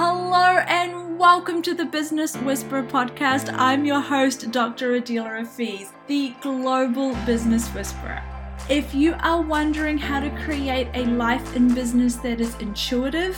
Hello 0.00 0.58
and 0.68 1.18
welcome 1.18 1.60
to 1.62 1.74
the 1.74 1.84
Business 1.84 2.36
Whisperer 2.36 2.84
podcast. 2.84 3.52
I'm 3.52 3.84
your 3.84 3.98
host, 3.98 4.48
Dr. 4.52 4.92
Adila 4.92 5.40
Rafiz, 5.40 5.90
the 6.06 6.36
global 6.40 7.16
business 7.26 7.66
whisperer. 7.74 8.22
If 8.70 8.94
you 8.94 9.16
are 9.18 9.42
wondering 9.42 9.98
how 9.98 10.20
to 10.20 10.30
create 10.44 10.86
a 10.94 11.04
life 11.06 11.56
in 11.56 11.74
business 11.74 12.14
that 12.18 12.40
is 12.40 12.54
intuitive, 12.60 13.36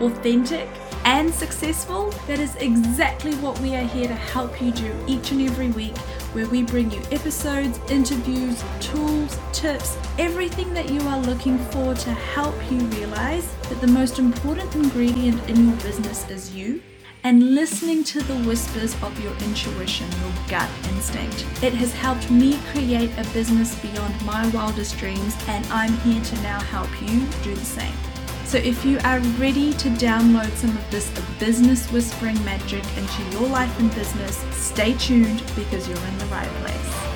authentic, 0.00 0.70
and 1.04 1.30
successful, 1.30 2.10
that 2.26 2.38
is 2.38 2.56
exactly 2.56 3.34
what 3.34 3.60
we 3.60 3.76
are 3.76 3.84
here 3.84 4.08
to 4.08 4.14
help 4.14 4.62
you 4.62 4.72
do 4.72 4.90
each 5.06 5.30
and 5.30 5.42
every 5.42 5.68
week, 5.68 5.96
where 6.32 6.46
we 6.46 6.62
bring 6.62 6.90
you 6.90 7.00
episodes, 7.10 7.78
interviews, 7.90 8.62
tools, 8.80 9.38
tips, 9.52 9.96
everything 10.18 10.72
that 10.74 10.90
you 10.90 11.00
are 11.02 11.18
looking 11.20 11.58
for 11.58 11.94
to 11.94 12.10
help 12.12 12.54
you 12.70 12.78
realize 12.78 13.52
that 13.68 13.80
the 13.80 13.86
most 13.86 14.18
important 14.18 14.74
ingredient 14.74 15.48
in 15.48 15.68
your 15.68 15.76
business 15.78 16.28
is 16.30 16.54
you 16.54 16.82
and 17.24 17.54
listening 17.54 18.04
to 18.04 18.22
the 18.22 18.36
whispers 18.46 18.94
of 19.02 19.18
your 19.20 19.32
intuition, 19.38 20.06
your 20.20 20.32
gut 20.48 20.70
instinct. 20.90 21.44
It 21.62 21.74
has 21.74 21.92
helped 21.92 22.30
me 22.30 22.58
create 22.72 23.10
a 23.18 23.24
business 23.32 23.78
beyond 23.80 24.14
my 24.24 24.48
wildest 24.48 24.96
dreams, 24.98 25.36
and 25.48 25.66
I'm 25.66 25.92
here 25.98 26.22
to 26.22 26.34
now 26.42 26.60
help 26.60 26.90
you 27.02 27.26
do 27.42 27.54
the 27.54 27.64
same. 27.64 28.07
So 28.48 28.56
if 28.56 28.82
you 28.82 28.98
are 29.04 29.18
ready 29.36 29.74
to 29.74 29.90
download 29.90 30.50
some 30.56 30.70
of 30.70 30.90
this 30.90 31.10
business 31.38 31.86
whispering 31.92 32.42
magic 32.46 32.82
into 32.96 33.22
your 33.32 33.46
life 33.46 33.78
and 33.78 33.94
business, 33.94 34.38
stay 34.52 34.94
tuned 34.94 35.42
because 35.54 35.86
you're 35.86 35.98
in 35.98 36.18
the 36.18 36.26
right 36.28 36.48
place. 36.62 37.07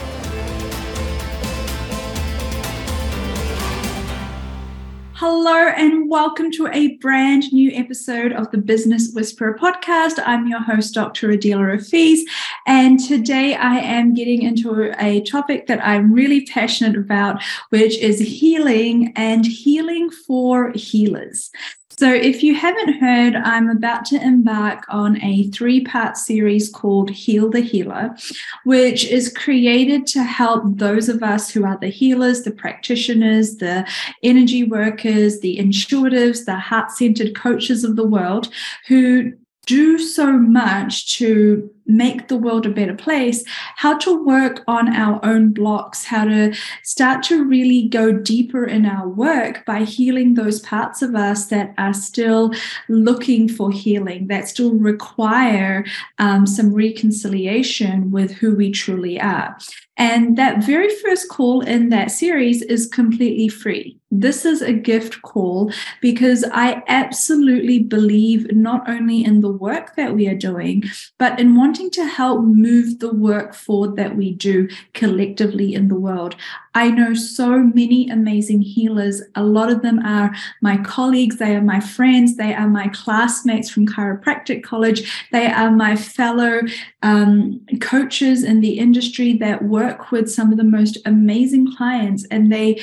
Hello, 5.15 5.69
and 5.69 6.09
welcome 6.09 6.51
to 6.52 6.69
a 6.69 6.97
brand 6.97 7.52
new 7.52 7.71
episode 7.75 8.33
of 8.33 8.51
the 8.51 8.59
Business 8.59 9.12
Whisperer 9.12 9.57
podcast. 9.59 10.19
I'm 10.25 10.48
your 10.48 10.61
host, 10.61 10.95
Dr. 10.95 11.30
Adela 11.30 11.62
Rafiz, 11.65 12.21
and 12.66 12.99
today 12.99 13.54
I 13.54 13.77
am 13.77 14.15
getting 14.15 14.43
into 14.43 14.93
a 14.99 15.21
topic 15.21 15.66
that 15.66 15.85
I'm 15.85 16.13
really 16.13 16.46
passionate 16.46 16.96
about, 16.96 17.43
which 17.69 17.99
is 17.99 18.19
healing 18.19 19.13
and 19.15 19.45
healing 19.46 20.10
for 20.10 20.73
healers. 20.73 21.51
So, 21.98 22.12
if 22.12 22.43
you 22.43 22.54
haven't 22.54 22.95
heard, 22.95 23.37
I'm 23.37 23.68
about 23.68 24.04
to 24.07 24.23
embark 24.23 24.85
on 24.88 25.23
a 25.23 25.45
three 25.48 25.85
part 25.85 26.16
series 26.16 26.71
called 26.71 27.10
Heal 27.10 27.51
the 27.51 27.60
Healer, 27.60 28.16
which 28.65 29.04
is 29.04 29.32
created 29.32 30.07
to 30.09 30.23
help 30.23 30.65
those 30.66 31.09
of 31.09 31.23
us 31.23 31.51
who 31.51 31.65
are 31.65 31.79
the 31.79 31.88
healers, 31.88 32.43
the 32.43 32.51
practitioners, 32.51 33.57
the 33.57 33.87
energy 34.23 34.65
workers, 34.65 35.40
the 35.40 35.59
intuitives, 35.59 36.46
the 36.46 36.57
heart 36.57 36.90
centered 36.93 37.37
coaches 37.37 37.85
of 37.85 37.96
the 37.96 38.07
world 38.07 38.48
who 38.88 39.32
do 39.66 39.99
so 39.99 40.32
much 40.32 41.16
to 41.18 41.71
make 41.87 42.29
the 42.29 42.37
world 42.37 42.66
a 42.66 42.71
better 42.71 42.95
place, 42.95 43.45
how 43.77 43.96
to 43.99 44.24
work 44.24 44.63
on 44.66 44.93
our 44.95 45.24
own 45.24 45.52
blocks, 45.52 46.04
how 46.04 46.24
to 46.24 46.52
start 46.82 47.23
to 47.24 47.45
really 47.45 47.88
go 47.88 48.13
deeper 48.13 48.65
in 48.65 48.87
our 48.87 49.09
work 49.09 49.65
by 49.66 49.82
healing 49.85 50.35
those 50.35 50.60
parts 50.60 51.02
of 51.02 51.15
us 51.15 51.46
that 51.46 51.74
are 51.79 51.95
still 51.95 52.52
looking 52.88 53.49
for 53.49 53.71
healing, 53.71 54.27
that 54.29 54.49
still 54.49 54.74
require 54.74 55.85
um, 56.19 56.47
some 56.47 56.73
reconciliation 56.73 58.10
with 58.10 58.32
who 58.32 58.54
we 58.54 58.71
truly 58.71 59.21
are. 59.21 59.57
And 59.97 60.37
that 60.38 60.65
very 60.65 60.95
first 60.97 61.29
call 61.29 61.60
in 61.60 61.91
that 61.91 62.10
series 62.10 62.63
is 62.63 62.87
completely 62.87 63.49
free. 63.49 63.99
This 64.15 64.44
is 64.44 64.60
a 64.60 64.75
gift 64.75 65.22
call 65.22 65.72
because 66.03 66.44
I 66.53 66.82
absolutely 66.87 67.78
believe 67.78 68.54
not 68.54 68.87
only 68.87 69.25
in 69.25 69.41
the 69.41 69.50
work 69.50 69.97
that 69.97 70.15
we 70.15 70.28
are 70.28 70.34
doing, 70.34 70.84
but 71.19 71.41
in 71.41 71.56
wanting 71.56 71.91
to 71.93 72.04
help 72.04 72.43
move 72.43 72.99
the 72.99 73.12
work 73.12 73.54
forward 73.54 73.97
that 73.97 74.15
we 74.15 74.34
do 74.34 74.69
collectively 74.93 75.72
in 75.72 75.88
the 75.88 75.98
world. 75.98 76.36
I 76.75 76.91
know 76.91 77.14
so 77.14 77.59
many 77.59 78.09
amazing 78.09 78.62
healers. 78.62 79.22
A 79.34 79.42
lot 79.42 79.70
of 79.70 79.82
them 79.82 79.98
are 80.00 80.34
my 80.60 80.76
colleagues, 80.78 81.36
they 81.36 81.54
are 81.54 81.62
my 81.62 81.81
friends, 81.81 82.36
they 82.36 82.54
are 82.54 82.69
my 82.69 82.88
classmates 82.88 83.70
from 83.70 83.86
chiropractic 83.86 84.62
college, 84.62 85.26
they 85.32 85.47
are 85.47 85.70
my 85.70 85.97
fellow 85.97 86.60
um, 87.03 87.60
coaches 87.81 88.42
in 88.44 88.60
the 88.60 88.78
industry 88.78 89.34
that 89.34 89.65
work 89.65 90.10
with 90.10 90.31
some 90.31 90.50
of 90.50 90.59
the 90.59 90.65
most 90.65 90.98
amazing 91.04 91.75
clients, 91.76 92.26
and 92.31 92.53
they 92.53 92.81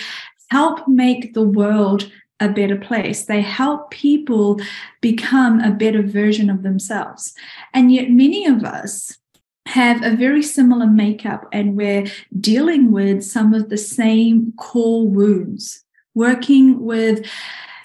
help 0.52 0.88
make 0.88 1.34
the 1.34 1.44
world 1.44 2.12
a 2.40 2.50
better 2.50 2.78
place. 2.78 3.26
They 3.26 3.42
help 3.42 3.92
people 3.92 4.60
become 5.02 5.60
a 5.60 5.72
better 5.72 6.02
version 6.02 6.50
of 6.50 6.64
themselves. 6.64 7.34
And 7.74 7.92
yet, 7.92 8.10
many 8.10 8.46
of 8.46 8.64
us 8.64 9.18
have 9.68 10.04
a 10.04 10.16
very 10.16 10.42
similar 10.42 10.88
makeup 10.88 11.48
and 11.54 11.76
we're 11.76 12.08
dealing 12.40 12.92
with 12.92 13.24
some 13.24 13.54
of 13.54 13.70
the 13.70 13.78
same 13.78 14.54
core 14.58 15.08
wounds, 15.08 15.84
working 16.16 16.82
with 16.84 17.26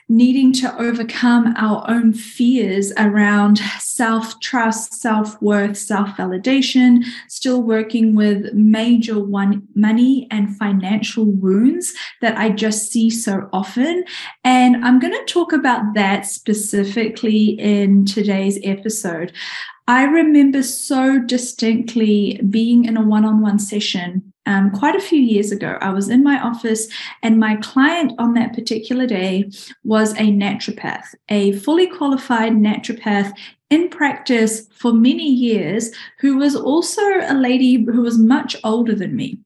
needing 0.08 0.52
to 0.52 0.78
overcome 0.78 1.54
our 1.56 1.84
own 1.88 2.12
fears 2.12 2.92
around 2.98 3.58
self 3.78 4.38
trust, 4.40 4.94
self 5.00 5.40
worth, 5.40 5.76
self 5.76 6.10
validation, 6.10 7.04
still 7.28 7.62
working 7.62 8.14
with 8.14 8.52
major 8.52 9.18
one 9.18 9.66
money 9.74 10.26
and 10.30 10.56
financial 10.56 11.24
wounds 11.24 11.94
that 12.20 12.36
I 12.36 12.50
just 12.50 12.92
see 12.92 13.08
so 13.08 13.48
often. 13.52 14.04
And 14.42 14.84
I'm 14.84 14.98
going 14.98 15.14
to 15.14 15.32
talk 15.32 15.52
about 15.52 15.94
that 15.94 16.26
specifically 16.26 17.50
in 17.50 18.04
today's 18.04 18.58
episode. 18.62 19.32
I 19.86 20.04
remember 20.04 20.62
so 20.62 21.18
distinctly 21.18 22.40
being 22.48 22.84
in 22.84 22.96
a 22.96 23.02
one 23.02 23.24
on 23.24 23.42
one 23.42 23.58
session 23.58 24.33
um, 24.46 24.70
quite 24.70 24.94
a 24.94 25.00
few 25.00 25.20
years 25.20 25.52
ago. 25.52 25.78
I 25.80 25.90
was 25.90 26.08
in 26.08 26.22
my 26.22 26.40
office, 26.40 26.88
and 27.22 27.38
my 27.38 27.56
client 27.56 28.12
on 28.18 28.34
that 28.34 28.54
particular 28.54 29.06
day 29.06 29.50
was 29.84 30.12
a 30.12 30.30
naturopath, 30.30 31.14
a 31.28 31.52
fully 31.52 31.86
qualified 31.86 32.52
naturopath 32.52 33.32
in 33.70 33.88
practice 33.88 34.68
for 34.74 34.92
many 34.92 35.28
years, 35.28 35.90
who 36.20 36.36
was 36.36 36.54
also 36.54 37.02
a 37.22 37.34
lady 37.34 37.82
who 37.84 38.02
was 38.02 38.18
much 38.18 38.56
older 38.64 38.94
than 38.94 39.16
me. 39.16 39.38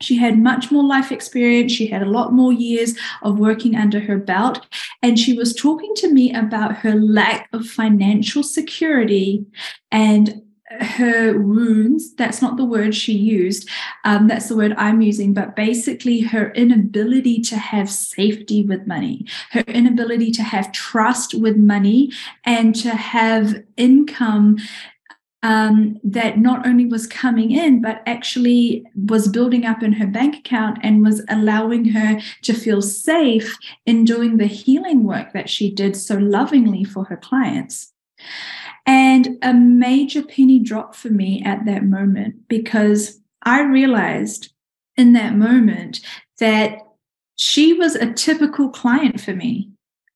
She 0.00 0.16
had 0.16 0.38
much 0.38 0.70
more 0.70 0.84
life 0.84 1.12
experience. 1.12 1.72
She 1.72 1.86
had 1.86 2.02
a 2.02 2.10
lot 2.10 2.32
more 2.32 2.52
years 2.52 2.96
of 3.22 3.38
working 3.38 3.74
under 3.76 4.00
her 4.00 4.18
belt. 4.18 4.66
And 5.02 5.18
she 5.18 5.32
was 5.32 5.54
talking 5.54 5.94
to 5.96 6.12
me 6.12 6.34
about 6.34 6.76
her 6.78 6.94
lack 6.94 7.48
of 7.52 7.66
financial 7.66 8.42
security 8.42 9.46
and 9.90 10.42
her 10.80 11.38
wounds 11.38 12.14
that's 12.14 12.40
not 12.40 12.56
the 12.56 12.64
word 12.64 12.94
she 12.94 13.12
used 13.12 13.68
um, 14.04 14.26
that's 14.28 14.48
the 14.48 14.56
word 14.56 14.74
i'm 14.78 15.02
using 15.02 15.34
but 15.34 15.54
basically 15.54 16.20
her 16.20 16.50
inability 16.52 17.38
to 17.38 17.56
have 17.56 17.90
safety 17.90 18.64
with 18.64 18.86
money 18.86 19.26
her 19.50 19.60
inability 19.68 20.30
to 20.30 20.42
have 20.42 20.72
trust 20.72 21.34
with 21.34 21.56
money 21.56 22.10
and 22.46 22.74
to 22.74 22.90
have 22.90 23.62
income 23.76 24.56
um, 25.44 26.00
that 26.02 26.38
not 26.38 26.66
only 26.66 26.86
was 26.86 27.06
coming 27.06 27.50
in, 27.50 27.82
but 27.82 28.02
actually 28.06 28.82
was 28.96 29.28
building 29.28 29.66
up 29.66 29.82
in 29.82 29.92
her 29.92 30.06
bank 30.06 30.36
account 30.36 30.78
and 30.82 31.04
was 31.04 31.22
allowing 31.28 31.84
her 31.90 32.18
to 32.42 32.54
feel 32.54 32.80
safe 32.80 33.54
in 33.84 34.06
doing 34.06 34.38
the 34.38 34.46
healing 34.46 35.04
work 35.04 35.34
that 35.34 35.50
she 35.50 35.70
did 35.70 35.96
so 35.96 36.16
lovingly 36.16 36.82
for 36.82 37.04
her 37.04 37.18
clients. 37.18 37.92
And 38.86 39.38
a 39.42 39.54
major 39.54 40.22
penny 40.22 40.58
dropped 40.58 40.94
for 40.96 41.08
me 41.08 41.42
at 41.44 41.64
that 41.64 41.84
moment 41.84 42.48
because 42.48 43.20
I 43.42 43.62
realized 43.62 44.52
in 44.96 45.12
that 45.14 45.34
moment 45.34 46.00
that 46.38 46.78
she 47.36 47.72
was 47.72 47.94
a 47.94 48.12
typical 48.12 48.68
client 48.68 49.20
for 49.20 49.34
me. 49.34 49.70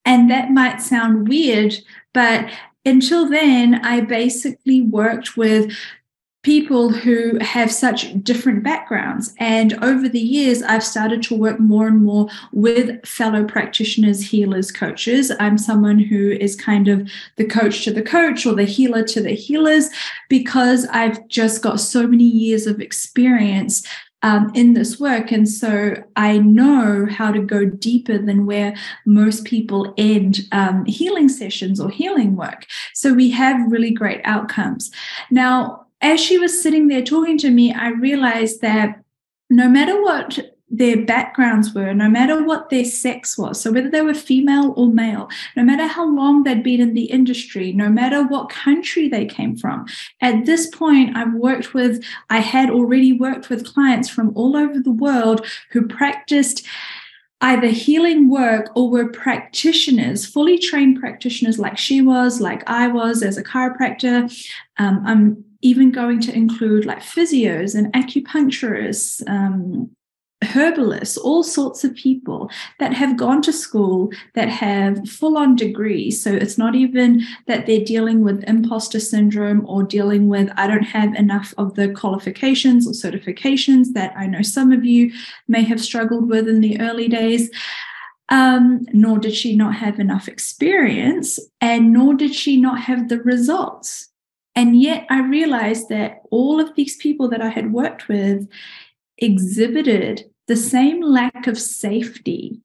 And 0.05 0.31
that 0.31 0.51
might 0.51 0.81
sound 0.81 1.29
weird, 1.29 1.75
but 2.15 2.51
until 2.85 3.29
then, 3.29 3.85
I 3.85 4.01
basically 4.01 4.81
worked 4.81 5.37
with 5.37 5.73
people 6.43 6.91
who 6.91 7.37
have 7.41 7.71
such 7.71 8.23
different 8.23 8.63
backgrounds. 8.63 9.35
And 9.39 9.73
over 9.83 10.09
the 10.09 10.21
years, 10.21 10.63
I've 10.63 10.85
started 10.85 11.23
to 11.25 11.37
work 11.37 11.59
more 11.59 11.89
and 11.89 12.03
more 12.03 12.29
with 12.53 13.05
fellow 13.07 13.45
practitioners, 13.45 14.23
healers, 14.23 14.71
coaches. 14.71 15.33
I'm 15.41 15.59
someone 15.59 15.99
who 15.99 16.31
is 16.31 16.55
kind 16.55 16.87
of 16.87 17.11
the 17.37 17.45
coach 17.45 17.85
to 17.85 17.93
the 17.93 18.03
coach 18.03 18.47
or 18.47 18.55
the 18.55 18.65
healer 18.65 19.03
to 19.05 19.21
the 19.21 19.35
healers 19.35 19.89
because 20.29 20.87
I've 20.87 21.27
just 21.29 21.61
got 21.61 21.81
so 21.81 22.07
many 22.07 22.25
years 22.25 22.67
of 22.67 22.81
experience 22.81 23.85
um, 24.23 24.51
in 24.55 24.75
this 24.75 24.99
work. 24.99 25.31
And 25.31 25.49
so 25.49 25.95
I 26.17 26.39
know 26.39 27.07
how 27.09 27.31
to 27.31 27.41
go 27.41 27.65
deeper 27.65 28.19
than 28.19 28.47
where 28.47 28.75
most 29.07 29.45
people 29.45 29.95
end 29.97 30.41
um, 30.53 30.85
healing 30.87 31.29
sessions 31.29 31.81
or 31.81 31.91
healing 31.91 32.37
work. 32.37 32.67
So 32.95 33.13
we 33.13 33.31
have 33.31 33.71
really 33.71 33.93
great 33.93 34.21
outcomes. 34.25 34.91
Now, 35.31 35.87
as 36.01 36.21
she 36.21 36.39
was 36.39 36.63
sitting 36.63 36.89
there 36.89 37.03
talking 37.03 37.39
to 37.39 37.51
me, 37.51 37.73
I 37.73 37.89
realized 37.89 38.61
that 38.61 39.03
no 39.51 39.69
matter 39.69 40.01
what 40.03 40.39
their 40.71 41.05
backgrounds 41.05 41.75
were, 41.75 41.95
no 41.95 42.11
matter 42.11 42.45
what 42.45 42.69
their 42.69 42.85
sex 42.85 43.39
was, 43.39 43.61
so 43.61 43.73
whether 43.73 43.91
they 43.91 44.03
were 44.03 44.15
female 44.15 44.75
or 44.77 44.87
male, 44.87 45.29
no 45.57 45.65
matter 45.65 45.87
how 45.87 46.07
long 46.07 46.43
they'd 46.43 46.63
been 46.63 46.81
in 46.81 46.93
the 46.95 47.07
industry, 47.07 47.73
no 47.73 47.89
matter 47.89 48.23
what 48.23 48.51
country 48.51 49.09
they 49.09 49.25
came 49.25 49.57
from. 49.57 49.87
At 50.21 50.45
this 50.45 50.67
point, 50.69 51.17
I've 51.17 51.33
worked 51.33 51.73
with, 51.73 52.05
I 52.29 52.41
had 52.41 52.69
already 52.69 53.15
worked 53.15 53.49
with 53.49 53.73
clients 53.73 54.11
from 54.11 54.33
all 54.37 54.57
over 54.57 54.79
the 54.79 54.93
world 54.93 55.47
who 55.71 55.87
practiced 55.87 56.67
either 57.41 57.69
healing 57.69 58.29
work 58.29 58.71
or 58.75 58.91
were 58.91 59.09
practitioners, 59.09 60.27
fully 60.27 60.59
trained 60.59 61.01
practitioners 61.01 61.59
like 61.59 61.79
she 61.79 62.03
was, 62.03 62.41
like 62.41 62.69
I 62.69 62.89
was 62.89 63.23
as 63.23 63.39
a 63.39 63.45
chiropractor. 63.45 64.25
Um, 64.77 65.03
I'm 65.07 65.45
even 65.61 65.91
going 65.91 66.21
to 66.21 66.35
include 66.35 66.85
like 66.85 67.01
physios 67.01 67.75
and 67.75 67.93
acupuncturists, 67.93 69.29
um, 69.29 69.91
herbalists, 70.43 71.17
all 71.17 71.43
sorts 71.43 71.83
of 71.83 71.95
people 71.97 72.49
that 72.79 72.93
have 72.93 73.17
gone 73.17 73.43
to 73.43 73.53
school 73.53 74.11
that 74.35 74.49
have 74.49 75.09
full 75.09 75.37
on 75.37 75.57
degrees. 75.57 76.23
So 76.23 76.33
it's 76.33 76.57
not 76.57 76.77
even 76.77 77.25
that 77.49 77.67
they're 77.67 77.85
dealing 77.85 78.23
with 78.23 78.45
imposter 78.45 79.01
syndrome 79.01 79.67
or 79.69 79.83
dealing 79.83 80.29
with, 80.29 80.49
I 80.57 80.69
don't 80.69 80.85
have 80.85 81.15
enough 81.15 81.53
of 81.59 81.75
the 81.75 81.89
qualifications 81.89 82.87
or 82.87 82.93
certifications 82.93 83.95
that 83.95 84.15
I 84.17 84.27
know 84.27 84.43
some 84.43 84.71
of 84.71 84.85
you 84.85 85.13
may 85.49 85.63
have 85.63 85.81
struggled 85.81 86.29
with 86.29 86.49
in 86.49 86.61
the 86.61 86.81
early 86.81 87.09
days. 87.09 87.51
Um, 88.31 88.87
nor 88.93 89.19
did 89.19 89.35
she 89.35 89.57
not 89.57 89.75
have 89.77 89.99
enough 89.99 90.29
experience, 90.29 91.39
and 91.63 91.95
nor 91.95 92.13
did 92.13 92.35
she 92.35 92.61
not 92.61 92.79
have 92.81 93.09
the 93.09 93.23
results. 93.23 94.08
And 94.59 94.83
yet 94.83 95.07
I 95.09 95.21
realized 95.21 95.89
that 95.91 96.23
all 96.33 96.59
of 96.59 96.75
these 96.75 96.97
people 96.97 97.29
that 97.29 97.41
I 97.41 97.49
had 97.49 97.73
worked 97.73 98.09
with 98.09 98.49
exhibited 99.17 100.25
the 100.49 100.57
same 100.57 101.01
lack 101.01 101.47
of 101.47 101.57
safety 101.57 102.61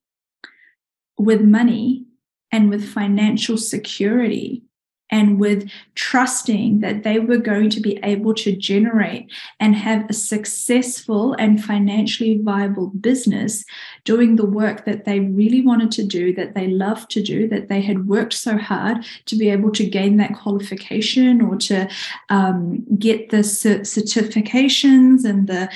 with 1.19 1.41
money 1.41 2.07
and 2.51 2.71
with 2.71 2.83
financial 2.83 3.59
security 3.59 4.63
and 5.11 5.39
with 5.39 5.69
trusting 5.95 6.79
that 6.79 7.03
they 7.03 7.19
were 7.19 7.37
going 7.37 7.69
to 7.69 7.79
be 7.79 7.99
able 8.03 8.33
to 8.33 8.55
generate 8.55 9.31
and 9.59 9.75
have 9.75 10.09
a 10.09 10.13
successful 10.13 11.33
and 11.33 11.63
financially 11.63 12.39
viable 12.41 12.87
business 12.87 13.63
doing 14.05 14.35
the 14.35 14.45
work 14.45 14.85
that 14.85 15.05
they 15.05 15.19
really 15.19 15.61
wanted 15.61 15.91
to 15.91 16.03
do, 16.03 16.33
that 16.33 16.55
they 16.55 16.67
loved 16.67 17.11
to 17.11 17.21
do, 17.21 17.47
that 17.47 17.69
they 17.69 17.81
had 17.81 18.07
worked 18.07 18.33
so 18.33 18.57
hard 18.57 19.05
to 19.25 19.35
be 19.35 19.49
able 19.49 19.71
to 19.71 19.85
gain 19.85 20.17
that 20.17 20.35
qualification 20.35 21.41
or 21.41 21.57
to 21.57 21.87
um, 22.29 22.83
get 22.97 23.29
the 23.29 23.37
certifications 23.37 25.25
and 25.25 25.47
the 25.47 25.69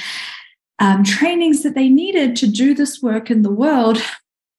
um, 0.80 1.04
trainings 1.04 1.64
that 1.64 1.76
they 1.76 1.90
needed 1.90 2.36
to 2.38 2.48
do 2.48 2.74
this 2.74 3.02
work 3.02 3.30
in 3.30 3.42
the 3.42 3.52
world, 3.52 4.02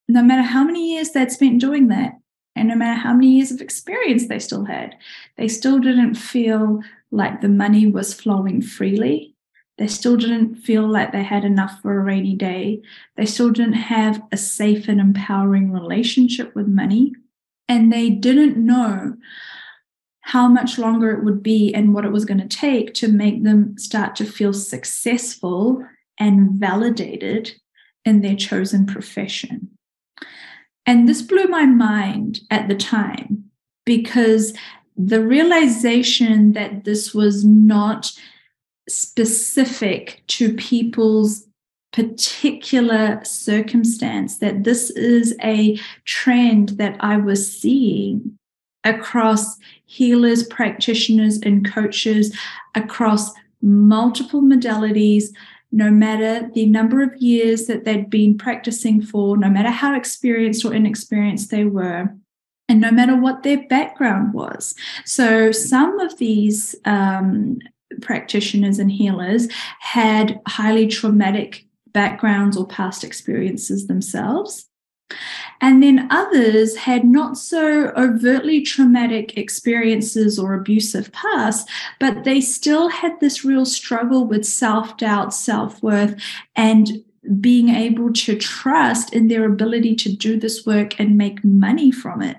no 0.09 0.23
matter 0.23 0.43
how 0.43 0.65
many 0.65 0.93
years 0.93 1.11
they'd 1.11 1.31
spent 1.31 1.61
doing 1.61 1.89
that, 1.89 2.18
and 2.59 2.69
no 2.69 2.75
matter 2.75 2.99
how 2.99 3.13
many 3.13 3.37
years 3.37 3.53
of 3.53 3.61
experience 3.61 4.27
they 4.27 4.41
still 4.41 4.65
had, 4.65 4.97
they 5.37 5.47
still 5.47 5.79
didn't 5.79 6.17
feel 6.17 6.83
like 7.11 7.41
the 7.41 7.49
money 7.49 7.87
was 7.87 8.13
flowing 8.13 8.61
freely. 8.61 9.35
They 9.79 9.87
still 9.87 10.17
didn't 10.17 10.57
feel 10.57 10.87
like 10.87 11.13
they 11.13 11.23
had 11.23 11.45
enough 11.45 11.81
for 11.81 11.97
a 11.97 12.03
rainy 12.03 12.35
day. 12.35 12.83
They 13.17 13.27
still 13.27 13.51
didn't 13.51 13.75
have 13.75 14.21
a 14.33 14.37
safe 14.37 14.89
and 14.89 15.01
empowering 15.01 15.71
relationship 15.71 16.55
with 16.57 16.67
money. 16.67 17.13
And 17.69 17.93
they 17.93 18.11
didn't 18.11 18.57
know 18.57 19.17
how 20.23 20.49
much 20.49 20.79
longer 20.79 21.13
it 21.13 21.25
would 21.25 21.43
be 21.43 21.73
and 21.73 21.95
what 21.95 22.05
it 22.05 22.13
was 22.13 22.25
going 22.25 22.41
to 22.41 22.49
take 22.49 22.93
to 22.95 23.09
make 23.09 23.45
them 23.45 23.79
start 23.79 24.17
to 24.17 24.25
feel 24.25 24.53
successful 24.53 25.87
and 26.19 26.51
validated 26.51 27.53
in 28.05 28.21
their 28.21 28.37
chosen 28.37 28.85
profession. 28.85 29.78
And 30.89 31.07
this 31.07 31.21
blew 31.21 31.45
my 31.49 31.67
mind 31.67 32.41
at 32.51 32.67
the 32.67 32.75
time 32.75 33.45
because 33.85 34.55
the 34.97 35.23
realization 35.23 36.53
that 36.53 36.85
this 36.85 37.13
was 37.13 37.45
not 37.45 38.11
specific 38.89 40.23
to 40.29 40.55
people's 40.55 41.47
particular 41.93 43.21
circumstance, 43.23 44.39
that 44.39 44.65
this 44.65 44.89
is 44.89 45.37
a 45.45 45.79
trend 46.07 46.71
that 46.71 46.97
I 47.01 47.19
was 47.19 47.47
seeing 47.61 48.39
across 48.83 49.59
healers, 49.85 50.43
practitioners, 50.43 51.39
and 51.43 51.71
coaches 51.71 52.35
across 52.75 53.31
multiple 53.61 54.41
modalities, 54.41 55.25
no 55.71 55.91
matter 55.91 56.51
the 56.55 56.67
number 56.67 57.03
of 57.03 57.17
years 57.17 57.67
that 57.67 57.85
they'd 57.85 58.09
been 58.09 58.39
practicing 58.39 59.03
for, 59.03 59.37
no 59.37 59.51
matter 59.51 59.71
how 59.71 59.95
experienced 59.95 60.65
or 60.65 60.73
inexperienced 60.73 61.51
they 61.51 61.65
were, 61.65 62.15
and 62.69 62.81
no 62.81 62.91
matter 62.91 63.17
what 63.17 63.43
their 63.43 63.67
background 63.69 64.35
was. 64.35 64.75
So, 65.05 65.53
some 65.53 66.01
of 66.01 66.19
these 66.19 66.75
um, 66.85 67.59
practitioners 68.01 68.79
and 68.79 68.91
healers 68.91 69.49
had 69.81 70.41
highly 70.47 70.87
traumatic 70.87 71.67
backgrounds 71.93 72.57
or 72.57 72.67
past 72.67 73.05
experiences 73.05 73.87
themselves. 73.87 74.68
And 75.61 75.83
then 75.83 76.07
others 76.11 76.77
had 76.77 77.05
not 77.05 77.37
so 77.37 77.89
overtly 77.97 78.61
traumatic 78.63 79.37
experiences 79.37 80.39
or 80.39 80.55
abusive 80.55 81.11
past, 81.13 81.69
but 81.99 82.25
they 82.25 82.41
still 82.41 82.89
had 82.89 83.19
this 83.21 83.45
real 83.45 83.65
struggle 83.65 84.27
with 84.27 84.45
self 84.45 84.97
doubt, 84.97 85.35
self 85.35 85.83
worth, 85.83 86.21
and 86.55 87.03
being 87.41 87.71
able 87.71 88.13
to 88.13 88.37
trust 88.37 89.13
in 89.13 89.29
their 89.29 89.45
ability 89.45 89.95
to 89.97 90.15
do 90.15 90.39
this 90.39 90.65
work 90.65 90.99
and 91.01 91.19
make 91.19 91.45
money 91.45 91.91
from 91.91 92.23
it. 92.23 92.37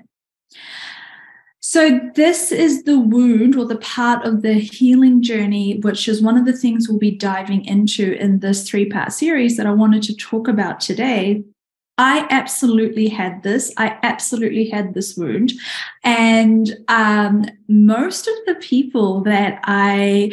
So, 1.61 1.99
this 2.15 2.51
is 2.51 2.83
the 2.83 2.97
wound 2.97 3.55
or 3.55 3.65
the 3.65 3.77
part 3.77 4.25
of 4.25 4.41
the 4.41 4.53
healing 4.53 5.21
journey, 5.21 5.79
which 5.81 6.07
is 6.07 6.21
one 6.21 6.37
of 6.37 6.45
the 6.45 6.57
things 6.57 6.87
we'll 6.89 6.97
be 6.97 7.11
diving 7.11 7.65
into 7.65 8.13
in 8.13 8.39
this 8.39 8.67
three 8.67 8.85
part 8.85 9.11
series 9.11 9.57
that 9.57 9.67
I 9.67 9.71
wanted 9.71 10.01
to 10.03 10.15
talk 10.15 10.47
about 10.47 10.79
today. 10.79 11.43
I 11.99 12.25
absolutely 12.29 13.09
had 13.09 13.43
this. 13.43 13.73
I 13.75 13.97
absolutely 14.03 14.69
had 14.69 14.93
this 14.93 15.17
wound. 15.17 15.51
And 16.05 16.77
um, 16.87 17.43
most 17.67 18.25
of 18.25 18.35
the 18.47 18.55
people 18.55 19.21
that 19.23 19.59
I 19.65 20.31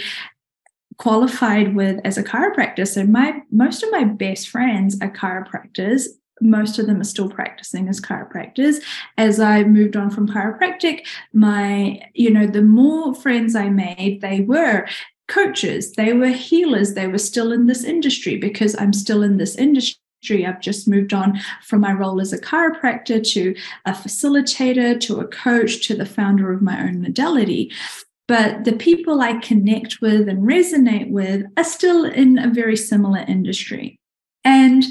qualified 0.96 1.74
with 1.74 2.00
as 2.04 2.16
a 2.16 2.22
chiropractor, 2.22 2.86
so 2.86 3.04
my 3.04 3.42
most 3.50 3.82
of 3.82 3.90
my 3.90 4.04
best 4.04 4.48
friends 4.48 4.96
are 5.02 5.10
chiropractors. 5.10 6.04
Most 6.40 6.78
of 6.78 6.86
them 6.86 7.00
are 7.00 7.04
still 7.04 7.28
practicing 7.28 7.88
as 7.88 8.00
chiropractors. 8.00 8.80
As 9.18 9.40
I 9.40 9.64
moved 9.64 9.96
on 9.96 10.10
from 10.10 10.28
chiropractic, 10.28 11.04
my, 11.32 12.00
you 12.14 12.30
know, 12.30 12.46
the 12.46 12.62
more 12.62 13.12
friends 13.12 13.56
I 13.56 13.70
made, 13.70 14.20
they 14.20 14.40
were 14.40 14.86
coaches, 15.26 15.94
they 15.94 16.12
were 16.12 16.28
healers, 16.28 16.94
they 16.94 17.08
were 17.08 17.18
still 17.18 17.50
in 17.50 17.66
this 17.66 17.82
industry 17.82 18.36
because 18.36 18.76
I'm 18.78 18.92
still 18.92 19.24
in 19.24 19.38
this 19.38 19.56
industry 19.56 20.00
I've 20.30 20.60
just 20.60 20.88
moved 20.88 21.12
on 21.12 21.38
from 21.62 21.80
my 21.80 21.92
role 21.92 22.20
as 22.20 22.32
a 22.32 22.40
chiropractor 22.40 23.22
to 23.32 23.54
a 23.84 23.92
facilitator, 23.92 24.98
to 25.00 25.20
a 25.20 25.26
coach, 25.26 25.86
to 25.86 25.94
the 25.94 26.06
founder 26.06 26.52
of 26.52 26.62
my 26.62 26.80
own 26.82 27.00
modality. 27.00 27.72
But 28.28 28.64
the 28.64 28.74
people 28.74 29.20
I 29.20 29.34
connect 29.34 30.00
with 30.00 30.28
and 30.28 30.42
resonate 30.42 31.10
with 31.10 31.44
are 31.56 31.64
still 31.64 32.04
in 32.04 32.38
a 32.38 32.50
very 32.50 32.76
similar 32.76 33.24
industry. 33.28 34.00
And 34.44 34.84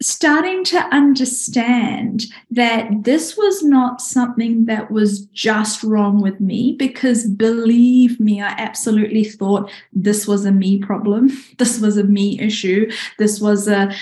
starting 0.00 0.62
to 0.62 0.78
understand 0.94 2.26
that 2.50 2.88
this 3.02 3.36
was 3.36 3.64
not 3.64 4.00
something 4.00 4.66
that 4.66 4.90
was 4.90 5.26
just 5.26 5.82
wrong 5.82 6.20
with 6.20 6.40
me 6.40 6.76
because 6.78 7.26
believe 7.26 8.20
me 8.20 8.40
i 8.40 8.54
absolutely 8.58 9.24
thought 9.24 9.70
this 9.92 10.26
was 10.28 10.44
a 10.44 10.52
me 10.52 10.78
problem 10.78 11.30
this 11.58 11.80
was 11.80 11.96
a 11.96 12.04
me 12.04 12.38
issue 12.38 12.88
this 13.18 13.40
was 13.40 13.66
a 13.66 13.92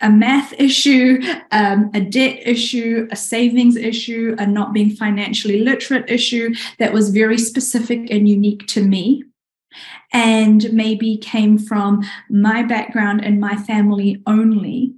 a 0.00 0.10
math 0.10 0.52
issue, 0.54 1.22
um, 1.52 1.90
a 1.94 2.00
debt 2.00 2.38
issue, 2.44 3.08
a 3.10 3.16
savings 3.16 3.76
issue, 3.76 4.36
a 4.38 4.46
not 4.46 4.72
being 4.72 4.90
financially 4.90 5.60
literate 5.60 6.10
issue 6.10 6.54
that 6.78 6.92
was 6.92 7.10
very 7.10 7.38
specific 7.38 8.10
and 8.10 8.28
unique 8.28 8.66
to 8.66 8.82
me. 8.82 9.24
And 10.12 10.72
maybe 10.72 11.16
came 11.18 11.58
from 11.58 12.02
my 12.30 12.62
background 12.62 13.24
and 13.24 13.40
my 13.40 13.56
family 13.56 14.22
only, 14.26 14.94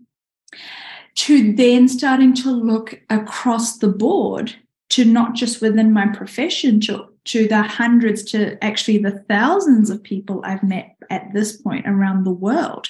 to 1.16 1.52
then 1.52 1.88
starting 1.88 2.34
to 2.34 2.50
look 2.50 3.00
across 3.10 3.78
the 3.78 3.88
board 3.88 4.54
to 4.90 5.04
not 5.04 5.34
just 5.34 5.60
within 5.60 5.92
my 5.92 6.06
profession, 6.06 6.80
to 6.80 7.08
to 7.28 7.46
the 7.46 7.62
hundreds 7.62 8.22
to 8.24 8.62
actually 8.64 8.98
the 8.98 9.24
thousands 9.28 9.90
of 9.90 10.02
people 10.02 10.40
I've 10.44 10.62
met 10.62 10.96
at 11.10 11.32
this 11.32 11.60
point 11.60 11.86
around 11.86 12.24
the 12.24 12.30
world 12.30 12.88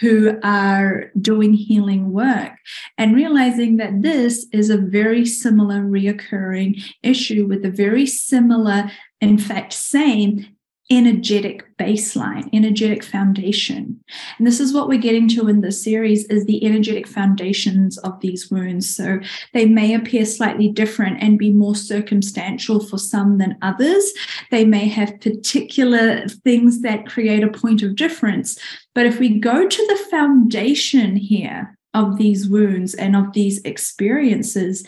who 0.00 0.38
are 0.42 1.10
doing 1.20 1.54
healing 1.54 2.12
work 2.12 2.52
and 2.98 3.14
realizing 3.14 3.76
that 3.76 4.02
this 4.02 4.46
is 4.52 4.70
a 4.70 4.76
very 4.76 5.24
similar 5.24 5.82
reoccurring 5.82 6.82
issue 7.02 7.46
with 7.46 7.64
a 7.64 7.70
very 7.70 8.06
similar, 8.06 8.90
in 9.20 9.38
fact, 9.38 9.72
same 9.72 10.55
energetic 10.90 11.64
baseline 11.78 12.48
energetic 12.52 13.02
foundation. 13.02 14.00
And 14.38 14.46
this 14.46 14.60
is 14.60 14.72
what 14.72 14.88
we're 14.88 14.98
getting 14.98 15.28
to 15.30 15.48
in 15.48 15.60
this 15.60 15.82
series 15.82 16.24
is 16.26 16.44
the 16.44 16.64
energetic 16.64 17.06
foundations 17.06 17.98
of 17.98 18.20
these 18.20 18.50
wounds. 18.50 18.88
So 18.88 19.18
they 19.52 19.66
may 19.66 19.94
appear 19.94 20.24
slightly 20.24 20.68
different 20.68 21.22
and 21.22 21.38
be 21.38 21.52
more 21.52 21.74
circumstantial 21.74 22.80
for 22.80 22.98
some 22.98 23.38
than 23.38 23.58
others. 23.62 24.12
They 24.50 24.64
may 24.64 24.86
have 24.88 25.20
particular 25.20 26.26
things 26.28 26.82
that 26.82 27.06
create 27.06 27.42
a 27.42 27.48
point 27.48 27.82
of 27.82 27.96
difference. 27.96 28.58
But 28.94 29.06
if 29.06 29.18
we 29.18 29.40
go 29.40 29.66
to 29.66 29.86
the 29.88 30.04
foundation 30.10 31.16
here 31.16 31.76
of 31.94 32.16
these 32.16 32.48
wounds 32.48 32.94
and 32.94 33.16
of 33.16 33.32
these 33.32 33.60
experiences 33.62 34.86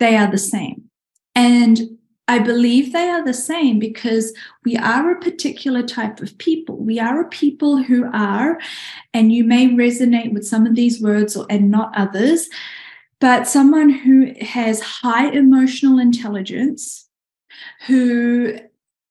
they 0.00 0.16
are 0.16 0.30
the 0.30 0.38
same. 0.38 0.84
And 1.36 1.78
I 2.30 2.38
believe 2.38 2.92
they 2.92 3.08
are 3.08 3.24
the 3.24 3.34
same 3.34 3.80
because 3.80 4.32
we 4.64 4.76
are 4.76 5.10
a 5.10 5.18
particular 5.18 5.82
type 5.82 6.20
of 6.20 6.38
people. 6.38 6.76
We 6.76 7.00
are 7.00 7.22
a 7.22 7.28
people 7.28 7.82
who 7.82 8.08
are, 8.12 8.60
and 9.12 9.32
you 9.32 9.42
may 9.42 9.66
resonate 9.70 10.32
with 10.32 10.46
some 10.46 10.64
of 10.64 10.76
these 10.76 11.02
words 11.02 11.36
or, 11.36 11.44
and 11.50 11.72
not 11.72 11.92
others, 11.96 12.48
but 13.18 13.48
someone 13.48 13.90
who 13.90 14.32
has 14.40 14.80
high 14.80 15.28
emotional 15.32 15.98
intelligence, 15.98 17.08
who 17.88 18.60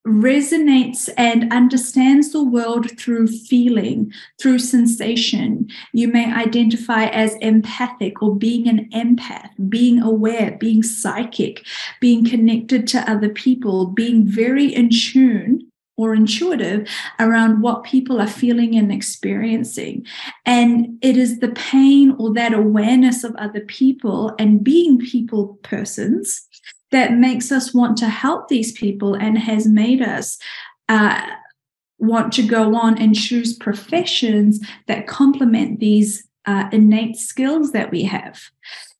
resonates 0.07 1.09
and 1.17 1.51
understands 1.51 2.31
the 2.31 2.43
world 2.43 2.97
through 2.97 3.27
feeling, 3.27 4.11
through 4.39 4.59
sensation. 4.59 5.67
You 5.93 6.07
may 6.07 6.31
identify 6.33 7.05
as 7.05 7.35
empathic 7.35 8.21
or 8.21 8.35
being 8.35 8.67
an 8.67 8.89
empath, 8.93 9.49
being 9.69 10.01
aware, 10.01 10.57
being 10.59 10.83
psychic, 10.83 11.65
being 11.99 12.25
connected 12.25 12.87
to 12.87 13.09
other 13.09 13.29
people, 13.29 13.87
being 13.87 14.25
very 14.25 14.73
in 14.73 14.89
tune 14.89 15.69
or 15.99 16.15
intuitive 16.15 16.87
around 17.19 17.61
what 17.61 17.83
people 17.83 18.21
are 18.21 18.27
feeling 18.27 18.73
and 18.77 18.89
experiencing. 18.89 20.05
And 20.45 20.97
it 21.01 21.17
is 21.17 21.39
the 21.39 21.49
pain 21.49 22.15
or 22.17 22.33
that 22.35 22.53
awareness 22.53 23.25
of 23.25 23.35
other 23.35 23.59
people 23.59 24.33
and 24.39 24.63
being 24.63 24.97
people 24.97 25.59
persons 25.61 26.47
that 26.91 27.13
makes 27.13 27.51
us 27.51 27.73
want 27.73 27.97
to 27.97 28.09
help 28.09 28.47
these 28.47 28.71
people 28.71 29.13
and 29.13 29.37
has 29.37 29.67
made 29.67 30.01
us 30.01 30.37
uh, 30.87 31.21
want 31.99 32.33
to 32.33 32.43
go 32.43 32.75
on 32.75 32.97
and 32.97 33.15
choose 33.15 33.55
professions 33.55 34.59
that 34.87 35.07
complement 35.07 35.79
these 35.79 36.27
uh, 36.45 36.69
innate 36.71 37.15
skills 37.15 37.71
that 37.73 37.91
we 37.91 38.03
have. 38.03 38.41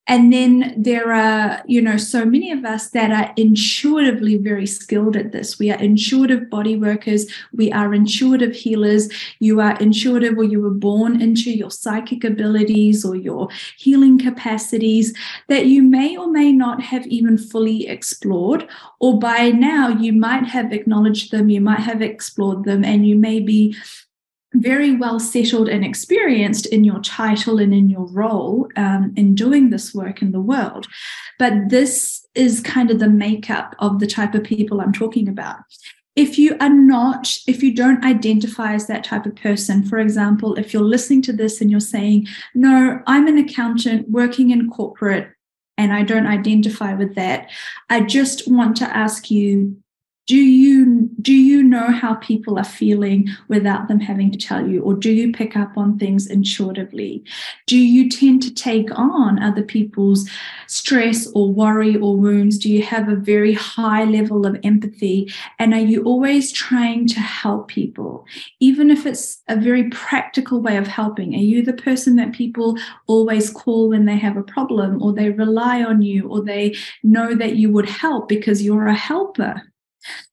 And 0.10 0.34
then 0.34 0.74
there 0.76 1.14
are, 1.14 1.62
you 1.68 1.84
know, 1.84 1.96
so 1.98 2.26
many 2.26 2.52
of 2.52 2.66
us 2.66 2.90
that 2.90 3.12
are 3.12 3.32
intuitively 3.38 4.38
very 4.38 4.66
skilled 4.66 5.16
at 5.16 5.32
this. 5.32 5.60
We 5.60 5.70
are 5.70 5.78
intuitive 5.78 6.50
body 6.50 6.76
workers. 6.76 7.28
We 7.54 7.72
are 7.72 7.94
intuitive 7.94 8.56
healers. 8.56 9.08
You 9.38 9.62
are 9.62 9.78
intuitive 9.78 10.36
or 10.36 10.44
you 10.44 10.62
were 10.62 10.72
born 10.72 11.22
into 11.22 11.52
your 11.52 11.70
psychic 11.70 12.24
abilities 12.24 13.06
or 13.06 13.16
your 13.16 13.50
healing 13.78 14.18
capacities 14.18 15.16
that 15.48 15.68
you 15.68 15.84
may 15.84 16.18
or 16.18 16.28
may 16.28 16.52
not 16.52 16.82
have 16.82 17.06
even 17.06 17.38
fully 17.38 17.88
explored. 17.88 18.68
Or 19.00 19.20
by 19.20 19.52
now, 19.52 19.90
you 19.90 20.12
might 20.12 20.46
have 20.46 20.74
acknowledged 20.74 21.32
them, 21.32 21.52
you 21.52 21.62
might 21.62 21.82
have 21.82 22.02
explored 22.02 22.64
them, 22.64 22.84
and 22.84 23.08
you 23.08 23.16
may 23.16 23.40
be 23.40 23.76
very 24.54 24.96
well 24.96 25.20
settled 25.20 25.70
and 25.70 25.86
experienced 25.86 26.66
in 26.68 26.84
your 26.84 27.00
title 27.02 27.60
and 27.60 27.74
in 27.74 27.90
your 27.90 28.08
role 28.08 28.68
um, 28.76 29.14
in 29.16 29.36
doing 29.36 29.70
this 29.70 29.94
work 29.94 30.22
in 30.22 30.32
the 30.32 30.42
world. 30.42 30.88
But 31.38 31.70
this 31.70 32.26
is 32.36 32.62
kind 32.62 32.90
of 32.90 33.00
the 33.00 33.10
makeup 33.10 33.76
of 33.80 34.00
the 34.00 34.08
type 34.08 34.34
of 34.34 34.44
people 34.44 34.82
I'm 34.82 34.94
talking 34.94 35.28
about. 35.28 35.58
If 36.16 36.38
you 36.38 36.58
are 36.60 36.70
not, 36.70 37.32
if 37.48 37.64
you 37.64 37.74
don't 37.74 38.04
identify 38.04 38.74
as 38.74 38.88
that 38.88 39.04
type 39.04 39.26
of 39.26 39.36
person, 39.36 39.86
for 39.86 40.00
example, 40.00 40.56
if 40.56 40.74
you're 40.74 40.84
listening 40.84 41.22
to 41.24 41.34
this 41.34 41.62
and 41.62 41.70
you're 41.70 41.80
saying, 41.80 42.28
No, 42.56 43.02
I'm 43.08 43.28
an 43.28 43.38
accountant 43.38 44.10
working 44.10 44.50
in 44.50 44.70
corporate 44.70 45.30
and 45.78 45.94
I 45.94 46.04
don't 46.04 46.28
identify 46.28 46.94
with 46.94 47.16
that, 47.16 47.50
I 47.90 48.02
just 48.02 48.52
want 48.52 48.76
to 48.78 48.86
ask 48.86 49.32
you 49.32 49.78
do 50.30 50.38
you 50.38 51.10
do 51.24 51.34
you 51.34 51.64
know 51.64 51.88
how 51.88 52.14
people 52.14 52.60
are 52.60 52.64
feeling 52.64 53.28
without 53.48 53.88
them 53.88 54.00
having 54.00 54.30
to 54.32 54.38
tell 54.38 54.68
you? 54.68 54.80
Or 54.84 54.94
do 54.94 55.12
you 55.12 55.32
pick 55.32 55.58
up 55.58 55.76
on 55.76 55.98
things 55.98 56.28
intuitively? 56.28 57.24
Do 57.66 57.76
you 57.76 58.08
tend 58.08 58.44
to 58.44 58.54
take 58.54 58.90
on 58.92 59.42
other 59.42 59.64
people's 59.64 60.30
stress 60.68 61.26
or 61.34 61.52
worry 61.52 61.96
or 61.96 62.16
wounds? 62.16 62.60
Do 62.60 62.72
you 62.72 62.84
have 62.84 63.10
a 63.10 63.16
very 63.16 63.54
high 63.54 64.04
level 64.04 64.46
of 64.46 64.60
empathy? 64.64 65.34
And 65.58 65.74
are 65.74 65.80
you 65.80 66.04
always 66.04 66.52
trying 66.52 67.08
to 67.08 67.20
help 67.20 67.68
people? 67.68 68.24
Even 68.60 68.92
if 68.92 69.08
it's 69.08 69.42
a 69.48 69.60
very 69.60 69.90
practical 69.90 70.62
way 70.62 70.78
of 70.78 70.86
helping 70.86 71.34
are 71.34 71.40
you 71.40 71.64
the 71.64 71.74
person 71.74 72.18
that 72.18 72.34
people 72.34 72.78
always 73.08 73.50
call 73.50 73.90
when 73.90 74.06
they 74.06 74.18
have 74.18 74.38
a 74.38 74.44
problem 74.44 75.02
or 75.02 75.12
they 75.12 75.32
rely 75.32 75.82
on 75.82 76.04
you 76.04 76.30
or 76.30 76.44
they 76.44 76.76
know 77.02 77.34
that 77.34 77.56
you 77.56 77.72
would 77.72 77.90
help 77.90 78.30
because 78.30 78.62
you're 78.62 78.86
a 78.86 78.94
helper 78.94 79.64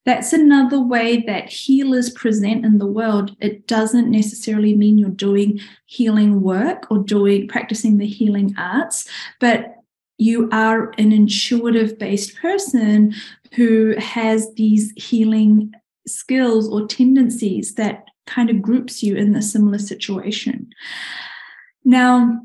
that's 0.05 0.33
another 0.33 0.79
way 0.79 1.23
that 1.27 1.49
healers 1.49 2.09
present 2.09 2.65
in 2.65 2.77
the 2.77 2.87
world. 2.87 3.35
It 3.39 3.67
doesn't 3.67 4.09
necessarily 4.09 4.75
mean 4.75 4.97
you're 4.97 5.09
doing 5.09 5.59
healing 5.85 6.41
work 6.41 6.87
or 6.89 6.99
doing 6.99 7.47
practicing 7.47 7.97
the 7.97 8.07
healing 8.07 8.53
arts, 8.57 9.07
but 9.39 9.75
you 10.17 10.49
are 10.51 10.91
an 10.97 11.11
intuitive 11.11 11.99
based 11.99 12.35
person 12.37 13.13
who 13.53 13.95
has 13.97 14.53
these 14.55 14.91
healing 14.95 15.71
skills 16.07 16.67
or 16.69 16.87
tendencies 16.87 17.75
that 17.75 18.05
kind 18.25 18.49
of 18.49 18.61
groups 18.61 19.03
you 19.03 19.15
in 19.15 19.35
a 19.35 19.41
similar 19.41 19.77
situation. 19.77 20.69
Now, 21.83 22.41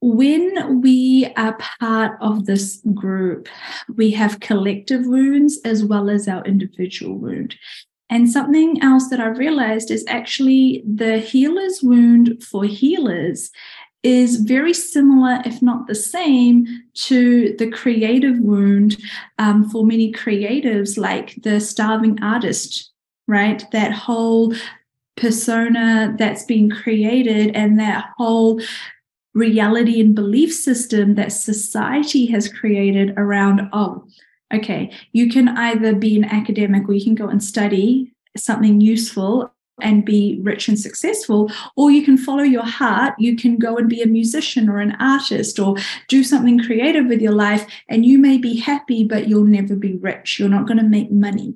when 0.00 0.80
we 0.80 1.32
are 1.36 1.56
part 1.80 2.18
of 2.20 2.46
this 2.46 2.80
group, 2.94 3.48
we 3.96 4.10
have 4.12 4.40
collective 4.40 5.06
wounds 5.06 5.58
as 5.64 5.84
well 5.84 6.08
as 6.08 6.28
our 6.28 6.44
individual 6.44 7.16
wound. 7.18 7.56
And 8.10 8.30
something 8.30 8.82
else 8.82 9.10
that 9.10 9.20
I've 9.20 9.38
realized 9.38 9.90
is 9.90 10.04
actually 10.08 10.82
the 10.86 11.18
healer's 11.18 11.82
wound 11.82 12.42
for 12.42 12.64
healers 12.64 13.50
is 14.02 14.36
very 14.36 14.72
similar, 14.72 15.42
if 15.44 15.60
not 15.60 15.86
the 15.86 15.94
same, 15.94 16.66
to 16.94 17.54
the 17.58 17.70
creative 17.70 18.38
wound 18.38 18.96
um, 19.38 19.68
for 19.68 19.84
many 19.84 20.12
creatives, 20.12 20.96
like 20.96 21.34
the 21.42 21.60
starving 21.60 22.22
artist, 22.22 22.92
right? 23.26 23.64
That 23.72 23.92
whole 23.92 24.54
persona 25.16 26.14
that's 26.16 26.44
been 26.44 26.70
created 26.70 27.54
and 27.56 27.78
that 27.80 28.10
whole 28.16 28.60
reality 29.38 30.00
and 30.00 30.14
belief 30.14 30.52
system 30.52 31.14
that 31.14 31.32
society 31.32 32.26
has 32.26 32.52
created 32.52 33.14
around, 33.16 33.68
oh, 33.72 34.04
okay, 34.52 34.90
you 35.12 35.30
can 35.30 35.48
either 35.48 35.94
be 35.94 36.16
an 36.16 36.24
academic 36.24 36.88
or 36.88 36.94
you 36.94 37.04
can 37.04 37.14
go 37.14 37.28
and 37.28 37.42
study 37.42 38.12
something 38.36 38.80
useful 38.80 39.52
and 39.80 40.04
be 40.04 40.40
rich 40.42 40.66
and 40.66 40.78
successful, 40.78 41.50
or 41.76 41.88
you 41.90 42.02
can 42.04 42.18
follow 42.18 42.42
your 42.42 42.64
heart. 42.64 43.14
You 43.16 43.36
can 43.36 43.58
go 43.58 43.76
and 43.76 43.88
be 43.88 44.02
a 44.02 44.06
musician 44.06 44.68
or 44.68 44.80
an 44.80 44.96
artist 44.98 45.60
or 45.60 45.76
do 46.08 46.24
something 46.24 46.58
creative 46.58 47.06
with 47.06 47.20
your 47.20 47.32
life, 47.32 47.64
and 47.88 48.04
you 48.04 48.18
may 48.18 48.38
be 48.38 48.56
happy, 48.56 49.04
but 49.04 49.28
you'll 49.28 49.44
never 49.44 49.76
be 49.76 49.96
rich. 49.96 50.40
You're 50.40 50.48
not 50.48 50.66
going 50.66 50.78
to 50.78 50.84
make 50.84 51.12
money. 51.12 51.54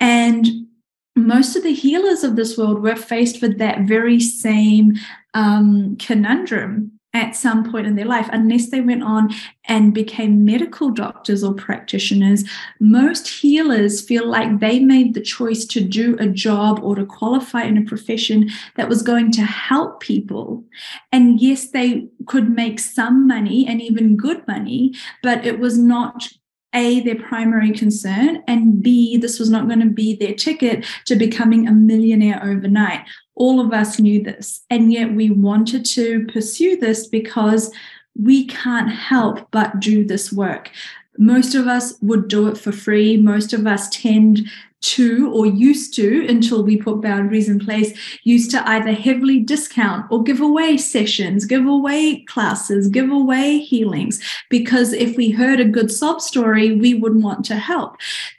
And 0.00 0.66
most 1.14 1.54
of 1.54 1.62
the 1.62 1.74
healers 1.74 2.24
of 2.24 2.34
this 2.34 2.58
world 2.58 2.82
were 2.82 2.96
faced 2.96 3.40
with 3.40 3.58
that 3.58 3.82
very 3.82 4.18
same 4.18 4.94
um, 5.34 5.96
conundrum 5.96 6.92
at 7.14 7.36
some 7.36 7.70
point 7.70 7.86
in 7.86 7.94
their 7.94 8.06
life, 8.06 8.28
unless 8.32 8.70
they 8.70 8.80
went 8.80 9.02
on 9.02 9.28
and 9.66 9.92
became 9.92 10.46
medical 10.46 10.90
doctors 10.90 11.44
or 11.44 11.52
practitioners. 11.52 12.42
Most 12.80 13.28
healers 13.28 14.00
feel 14.00 14.26
like 14.26 14.60
they 14.60 14.78
made 14.78 15.12
the 15.12 15.20
choice 15.20 15.66
to 15.66 15.80
do 15.82 16.16
a 16.18 16.26
job 16.26 16.80
or 16.82 16.94
to 16.94 17.04
qualify 17.04 17.64
in 17.64 17.76
a 17.76 17.84
profession 17.84 18.48
that 18.76 18.88
was 18.88 19.02
going 19.02 19.30
to 19.32 19.42
help 19.42 20.00
people. 20.00 20.64
And 21.12 21.38
yes, 21.38 21.68
they 21.68 22.08
could 22.26 22.48
make 22.48 22.80
some 22.80 23.26
money 23.26 23.66
and 23.66 23.82
even 23.82 24.16
good 24.16 24.46
money, 24.48 24.94
but 25.22 25.44
it 25.44 25.58
was 25.58 25.76
not 25.76 26.28
a, 26.74 27.00
their 27.00 27.16
primary 27.16 27.72
concern, 27.72 28.42
and 28.48 28.82
B, 28.82 29.18
this 29.18 29.38
was 29.38 29.50
not 29.50 29.66
going 29.66 29.80
to 29.80 29.90
be 29.90 30.16
their 30.16 30.32
ticket 30.32 30.86
to 31.04 31.16
becoming 31.16 31.68
a 31.68 31.72
millionaire 31.72 32.42
overnight. 32.42 33.02
All 33.34 33.60
of 33.60 33.72
us 33.72 33.98
knew 33.98 34.22
this, 34.22 34.62
and 34.70 34.92
yet 34.92 35.14
we 35.14 35.30
wanted 35.30 35.84
to 35.86 36.26
pursue 36.26 36.76
this 36.76 37.06
because 37.06 37.72
we 38.18 38.46
can't 38.46 38.90
help 38.90 39.50
but 39.50 39.80
do 39.80 40.04
this 40.04 40.32
work. 40.32 40.70
most 41.18 41.54
of 41.54 41.66
us 41.66 41.94
would 42.00 42.26
do 42.26 42.48
it 42.48 42.56
for 42.56 42.72
free. 42.72 43.18
Most 43.18 43.52
of 43.52 43.66
us 43.66 43.90
tend 43.90 44.48
to 44.82 45.30
or 45.32 45.46
used 45.46 45.94
to 45.94 46.26
until 46.28 46.62
we 46.62 46.76
put 46.76 47.00
boundaries 47.00 47.48
in 47.48 47.58
place 47.58 47.96
used 48.24 48.50
to 48.50 48.68
either 48.68 48.92
heavily 48.92 49.38
discount 49.38 50.04
or 50.10 50.22
give 50.22 50.40
away 50.40 50.76
sessions 50.76 51.44
give 51.44 51.66
away 51.66 52.24
classes 52.24 52.88
give 52.88 53.10
away 53.10 53.58
healings 53.58 54.20
because 54.50 54.92
if 54.92 55.16
we 55.16 55.30
heard 55.30 55.60
a 55.60 55.64
good 55.64 55.90
sob 55.90 56.20
story 56.20 56.74
we 56.74 56.94
wouldn't 56.94 57.22
want 57.22 57.44
to 57.44 57.56
help 57.56 57.96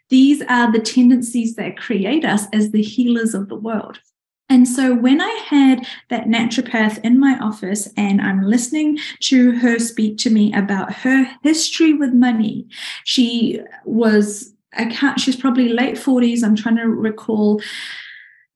these 0.09 0.41
are 0.43 0.71
the 0.71 0.81
tendencies 0.81 1.55
that 1.55 1.77
create 1.77 2.25
us 2.25 2.45
as 2.51 2.71
the 2.71 2.83
healers 2.83 3.33
of 3.33 3.47
the 3.47 3.55
world 3.55 3.99
and 4.49 4.67
so 4.67 4.93
when 4.93 5.21
I 5.21 5.43
had 5.47 5.87
that 6.09 6.25
naturopath 6.25 7.03
in 7.03 7.19
my 7.19 7.37
office 7.39 7.89
and 7.97 8.21
I'm 8.21 8.43
listening 8.43 8.99
to 9.21 9.57
her 9.59 9.79
speak 9.79 10.17
to 10.19 10.29
me 10.29 10.53
about 10.53 10.93
her 10.93 11.25
history 11.41 11.93
with 11.93 12.13
money, 12.13 12.67
she 13.03 13.59
was 13.85 14.53
I 14.75 14.85
can't, 14.85 15.19
she's 15.19 15.35
probably 15.35 15.69
late 15.69 15.95
40s. 15.95 16.43
I'm 16.43 16.55
trying 16.55 16.77
to 16.77 16.87
recall. 16.87 17.61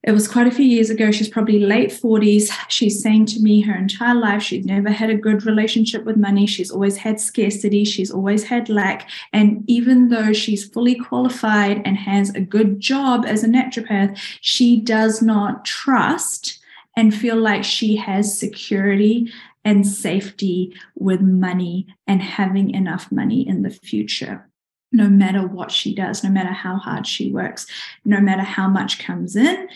It 0.08 0.14
was 0.14 0.26
quite 0.26 0.48
a 0.48 0.52
few 0.52 0.64
years 0.64 0.90
ago. 0.90 1.12
She's 1.12 1.28
probably 1.28 1.60
late 1.60 1.90
40s. 1.90 2.50
She's 2.70 3.04
saying 3.04 3.26
to 3.26 3.42
me 3.42 3.60
her 3.60 3.76
entire 3.76 4.16
life 4.16 4.42
she's 4.42 4.64
never 4.64 4.90
had 4.90 5.10
a 5.10 5.18
good 5.18 5.46
relationship 5.46 6.06
with 6.06 6.16
money. 6.16 6.48
She's 6.48 6.72
always 6.72 6.96
had 6.96 7.20
scarcity. 7.20 7.84
She's 7.84 8.10
always 8.10 8.46
had 8.46 8.70
lack. 8.70 9.10
And 9.34 9.66
even 9.68 10.08
though 10.08 10.32
she's 10.32 10.64
fully 10.64 10.96
qualified 10.96 11.82
and 11.84 11.98
has 11.98 12.30
a 12.30 12.40
good 12.40 12.80
job 12.80 13.26
as 13.28 13.44
a 13.44 13.50
naturopath, 13.50 14.18
she 14.40 14.80
does 14.80 15.22
not 15.22 15.66
trust 15.66 16.58
and 16.96 17.14
feel 17.14 17.36
like 17.36 17.66
she 17.66 17.98
has 17.98 18.40
security 18.40 19.30
and 19.66 19.86
safety 19.86 20.74
with 20.96 21.20
money 21.20 21.86
and 22.08 22.22
having 22.22 22.74
enough 22.74 23.12
money 23.12 23.46
in 23.46 23.64
the 23.64 23.72
future 23.72 24.50
no 24.94 25.10
matter 25.10 25.46
what 25.46 25.70
she 25.70 25.94
does, 25.94 26.24
no 26.24 26.30
matter 26.30 26.54
how 26.54 26.78
hard 26.78 27.06
she 27.06 27.30
works, 27.30 27.68
no 28.06 28.22
matter 28.22 28.42
how 28.42 28.70
much 28.70 29.00
comes 29.00 29.36
in, 29.36 29.68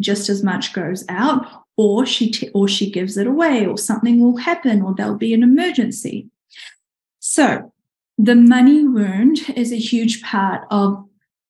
just 0.00 0.28
as 0.28 0.42
much 0.42 0.72
goes 0.72 1.04
out, 1.08 1.46
or 1.76 2.06
she 2.06 2.30
t- 2.30 2.50
or 2.54 2.68
she 2.68 2.90
gives 2.90 3.16
it 3.16 3.26
away, 3.26 3.66
or 3.66 3.78
something 3.78 4.20
will 4.20 4.36
happen, 4.36 4.82
or 4.82 4.94
there'll 4.94 5.16
be 5.16 5.34
an 5.34 5.42
emergency. 5.42 6.28
So 7.20 7.72
the 8.16 8.34
money 8.34 8.86
wound 8.86 9.38
is 9.56 9.72
a 9.72 9.78
huge 9.78 10.22
part 10.22 10.66
of 10.70 11.04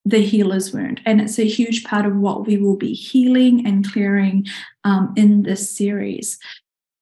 the 0.04 0.20
healer's 0.20 0.72
wound, 0.72 1.00
and 1.04 1.20
it's 1.20 1.38
a 1.38 1.46
huge 1.46 1.84
part 1.84 2.06
of 2.06 2.16
what 2.16 2.46
we 2.46 2.56
will 2.56 2.76
be 2.76 2.92
healing 2.92 3.66
and 3.66 3.90
clearing 3.90 4.46
um, 4.84 5.12
in 5.16 5.42
this 5.42 5.70
series 5.70 6.38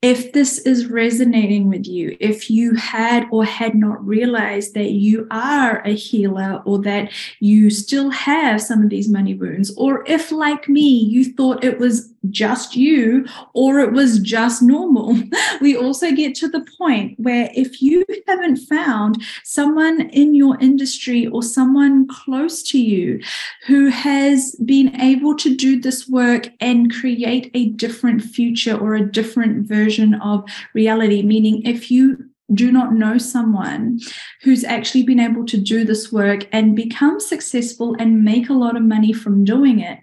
if 0.07 0.33
this 0.33 0.59
is 0.61 0.87
resonating 0.87 1.69
with 1.69 1.85
you, 1.85 2.17
if 2.21 2.49
you 2.49 2.77
had 2.77 3.27
or 3.33 3.45
had 3.45 3.75
not 3.75 4.07
realized 4.07 4.73
that 4.75 4.93
you 4.93 5.27
are 5.33 5.81
a 5.85 5.97
healer 5.97 6.63
or 6.65 6.79
that 6.79 7.11
you 7.41 7.71
still 7.71 8.11
have 8.11 8.63
some 8.63 8.85
of 8.85 8.89
these 8.89 9.09
money 9.09 9.35
wounds, 9.35 9.75
or 9.77 10.05
if, 10.07 10.31
like 10.31 10.69
me, 10.69 10.89
you 10.89 11.25
thought 11.33 11.65
it 11.65 11.81
was 11.81 12.13
just 12.31 12.77
you 12.77 13.27
or 13.55 13.81
it 13.81 13.93
was 13.93 14.19
just 14.19 14.63
normal, 14.63 15.17
we 15.61 15.77
also 15.77 16.13
get 16.13 16.35
to 16.37 16.49
the 16.49 16.67
point 16.79 17.19
where 17.19 17.51
if 17.55 17.83
you 17.83 18.05
haven't 18.27 18.57
found 18.57 19.23
someone 19.45 20.09
in 20.11 20.35
your 20.35 20.59
industry 20.61 21.27
or 21.27 21.43
someone 21.43 22.07
close 22.09 22.63
to 22.63 22.79
you 22.79 23.21
who 23.67 23.89
has 23.89 24.55
been 24.65 24.99
able 25.01 25.35
to 25.37 25.55
do 25.55 25.81
this 25.81 26.09
work 26.09 26.49
and 26.61 26.93
create 26.93 27.51
a 27.55 27.67
different 27.71 28.23
future 28.23 28.77
or 28.77 28.95
a 28.95 29.11
different 29.11 29.67
version 29.67 30.15
of 30.15 30.45
reality. 30.75 31.23
Meaning, 31.23 31.63
if 31.65 31.91
you 31.91 32.31
do 32.55 32.71
not 32.71 32.95
know 32.95 33.19
someone 33.19 33.99
who's 34.43 34.63
actually 34.63 35.03
been 35.03 35.19
able 35.19 35.45
to 35.45 35.59
do 35.59 35.85
this 35.85 36.13
work 36.13 36.47
and 36.53 36.77
become 36.77 37.19
successful 37.19 37.97
and 37.99 38.25
make 38.25 38.49
a 38.49 38.55
lot 38.55 38.77
of 38.77 38.83
money 38.83 39.13
from 39.13 39.45
doing 39.45 39.81
it, 39.81 39.99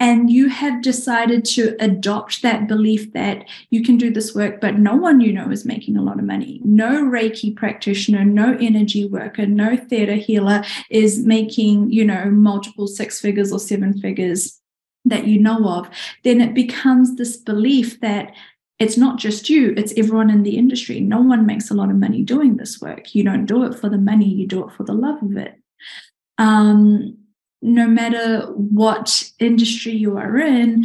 and 0.00 0.30
you 0.30 0.48
have 0.48 0.82
decided 0.82 1.44
to 1.44 1.76
adopt 1.80 2.42
that 2.42 2.66
belief 2.66 3.12
that 3.12 3.46
you 3.70 3.82
can 3.82 3.96
do 3.96 4.10
this 4.10 4.34
work, 4.34 4.60
but 4.60 4.78
no 4.78 4.96
one 4.96 5.20
you 5.20 5.32
know 5.32 5.50
is 5.50 5.64
making 5.64 5.96
a 5.96 6.02
lot 6.02 6.18
of 6.18 6.24
money. 6.24 6.60
No 6.64 7.04
Reiki 7.04 7.54
practitioner, 7.54 8.24
no 8.24 8.56
energy 8.60 9.06
worker, 9.06 9.46
no 9.46 9.76
theta 9.76 10.14
healer 10.14 10.64
is 10.90 11.18
making, 11.24 11.92
you 11.92 12.04
know, 12.04 12.30
multiple 12.30 12.86
six 12.86 13.20
figures 13.20 13.52
or 13.52 13.58
seven 13.58 13.98
figures 13.98 14.58
that 15.04 15.26
you 15.26 15.38
know 15.40 15.68
of, 15.68 15.90
then 16.22 16.40
it 16.40 16.54
becomes 16.54 17.16
this 17.16 17.36
belief 17.36 18.00
that 18.00 18.32
it's 18.82 18.96
not 18.96 19.16
just 19.16 19.48
you, 19.48 19.72
it's 19.76 19.94
everyone 19.96 20.28
in 20.28 20.42
the 20.42 20.56
industry. 20.58 20.98
No 20.98 21.20
one 21.20 21.46
makes 21.46 21.70
a 21.70 21.74
lot 21.74 21.88
of 21.88 21.96
money 21.96 22.22
doing 22.22 22.56
this 22.56 22.80
work. 22.80 23.14
You 23.14 23.22
don't 23.22 23.46
do 23.46 23.62
it 23.62 23.78
for 23.78 23.88
the 23.88 23.96
money, 23.96 24.28
you 24.28 24.44
do 24.44 24.66
it 24.66 24.72
for 24.72 24.82
the 24.82 24.92
love 24.92 25.22
of 25.22 25.36
it. 25.36 25.54
Um, 26.36 27.16
no 27.62 27.86
matter 27.86 28.46
what 28.54 29.30
industry 29.38 29.92
you 29.92 30.16
are 30.16 30.36
in, 30.36 30.84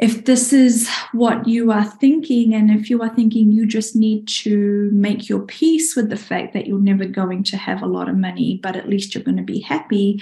if 0.00 0.24
this 0.24 0.52
is 0.52 0.90
what 1.12 1.46
you 1.46 1.70
are 1.70 1.84
thinking, 1.84 2.52
and 2.52 2.68
if 2.68 2.90
you 2.90 3.00
are 3.00 3.14
thinking 3.14 3.52
you 3.52 3.64
just 3.64 3.94
need 3.94 4.26
to 4.26 4.90
make 4.92 5.28
your 5.28 5.42
peace 5.42 5.94
with 5.94 6.10
the 6.10 6.16
fact 6.16 6.52
that 6.52 6.66
you're 6.66 6.80
never 6.80 7.04
going 7.04 7.44
to 7.44 7.56
have 7.56 7.80
a 7.80 7.86
lot 7.86 8.08
of 8.08 8.16
money, 8.16 8.58
but 8.60 8.74
at 8.74 8.88
least 8.88 9.14
you're 9.14 9.22
going 9.22 9.36
to 9.36 9.44
be 9.44 9.60
happy, 9.60 10.20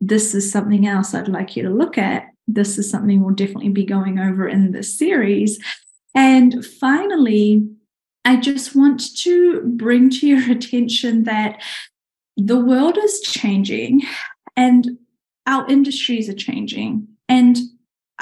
this 0.00 0.34
is 0.34 0.50
something 0.50 0.88
else 0.88 1.14
I'd 1.14 1.28
like 1.28 1.54
you 1.54 1.62
to 1.62 1.70
look 1.70 1.96
at. 1.96 2.24
This 2.48 2.78
is 2.78 2.90
something 2.90 3.22
we'll 3.22 3.36
definitely 3.36 3.68
be 3.68 3.84
going 3.84 4.18
over 4.18 4.48
in 4.48 4.72
this 4.72 4.98
series 4.98 5.60
and 6.14 6.64
finally, 6.64 7.68
I 8.24 8.36
just 8.36 8.76
want 8.76 9.16
to 9.18 9.62
bring 9.62 10.10
to 10.10 10.26
your 10.26 10.50
attention 10.56 11.24
that 11.24 11.60
the 12.36 12.58
world 12.58 12.96
is 12.98 13.20
changing 13.20 14.02
and 14.56 14.98
our 15.46 15.68
industries 15.68 16.28
are 16.28 16.34
changing. 16.34 17.08
And 17.28 17.56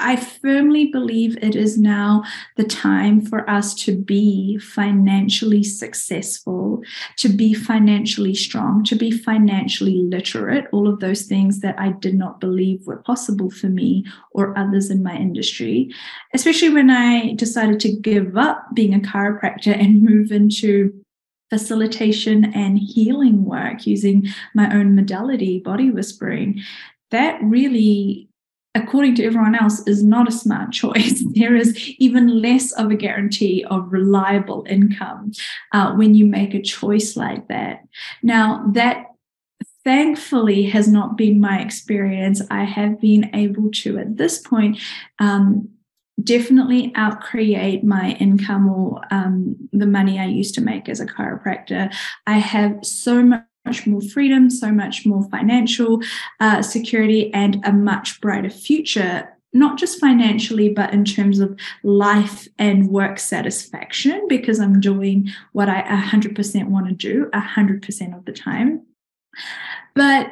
I 0.01 0.15
firmly 0.15 0.85
believe 0.85 1.37
it 1.37 1.55
is 1.55 1.77
now 1.77 2.23
the 2.57 2.63
time 2.63 3.21
for 3.21 3.47
us 3.49 3.73
to 3.75 3.95
be 3.95 4.57
financially 4.57 5.63
successful, 5.63 6.81
to 7.17 7.29
be 7.29 7.53
financially 7.53 8.33
strong, 8.33 8.83
to 8.85 8.95
be 8.95 9.11
financially 9.11 10.01
literate, 10.01 10.65
all 10.71 10.87
of 10.87 10.99
those 10.99 11.23
things 11.23 11.59
that 11.59 11.79
I 11.79 11.91
did 11.91 12.15
not 12.15 12.39
believe 12.39 12.85
were 12.87 12.97
possible 12.97 13.51
for 13.51 13.67
me 13.67 14.05
or 14.31 14.57
others 14.57 14.89
in 14.89 15.03
my 15.03 15.15
industry, 15.15 15.93
especially 16.33 16.69
when 16.69 16.89
I 16.89 17.33
decided 17.35 17.79
to 17.81 17.95
give 17.95 18.35
up 18.37 18.65
being 18.73 18.95
a 18.95 18.99
chiropractor 18.99 19.79
and 19.79 20.01
move 20.01 20.31
into 20.31 20.93
facilitation 21.51 22.45
and 22.55 22.79
healing 22.79 23.45
work 23.45 23.85
using 23.85 24.25
my 24.55 24.73
own 24.73 24.95
modality, 24.95 25.59
body 25.59 25.91
whispering. 25.91 26.61
That 27.11 27.37
really 27.43 28.30
according 28.73 29.15
to 29.15 29.23
everyone 29.23 29.55
else, 29.55 29.85
is 29.87 30.03
not 30.03 30.27
a 30.27 30.31
smart 30.31 30.71
choice. 30.71 31.23
There 31.33 31.55
is 31.55 31.89
even 31.97 32.41
less 32.41 32.71
of 32.73 32.91
a 32.91 32.95
guarantee 32.95 33.65
of 33.69 33.91
reliable 33.91 34.65
income 34.69 35.31
uh, 35.71 35.93
when 35.93 36.13
you 36.13 36.25
make 36.25 36.53
a 36.53 36.61
choice 36.61 37.15
like 37.15 37.47
that. 37.47 37.87
Now, 38.21 38.65
that 38.73 39.07
thankfully 39.83 40.63
has 40.63 40.87
not 40.87 41.17
been 41.17 41.39
my 41.39 41.59
experience. 41.61 42.41
I 42.51 42.63
have 42.63 43.01
been 43.01 43.33
able 43.33 43.71
to, 43.71 43.97
at 43.97 44.17
this 44.17 44.39
point, 44.39 44.79
um, 45.19 45.69
definitely 46.23 46.91
outcreate 46.91 47.83
my 47.83 48.11
income 48.19 48.69
or 48.69 49.01
um, 49.11 49.55
the 49.71 49.87
money 49.87 50.19
I 50.19 50.25
used 50.25 50.53
to 50.55 50.61
make 50.61 50.87
as 50.87 50.99
a 50.99 51.05
chiropractor. 51.05 51.93
I 52.27 52.37
have 52.37 52.85
so 52.85 53.23
much 53.23 53.43
much 53.65 53.85
more 53.87 54.01
freedom, 54.01 54.49
so 54.49 54.71
much 54.71 55.05
more 55.05 55.27
financial 55.29 56.01
uh, 56.39 56.61
security, 56.61 57.33
and 57.33 57.63
a 57.65 57.71
much 57.71 58.19
brighter 58.21 58.49
future, 58.49 59.29
not 59.53 59.77
just 59.77 59.99
financially, 59.99 60.69
but 60.69 60.93
in 60.93 61.05
terms 61.05 61.39
of 61.39 61.57
life 61.83 62.47
and 62.57 62.89
work 62.89 63.19
satisfaction, 63.19 64.25
because 64.27 64.59
I'm 64.59 64.79
doing 64.79 65.29
what 65.51 65.69
I 65.69 65.81
100% 65.81 66.67
want 66.69 66.87
to 66.87 66.93
do 66.93 67.29
100% 67.33 68.17
of 68.17 68.25
the 68.25 68.31
time. 68.31 68.85
But 69.93 70.31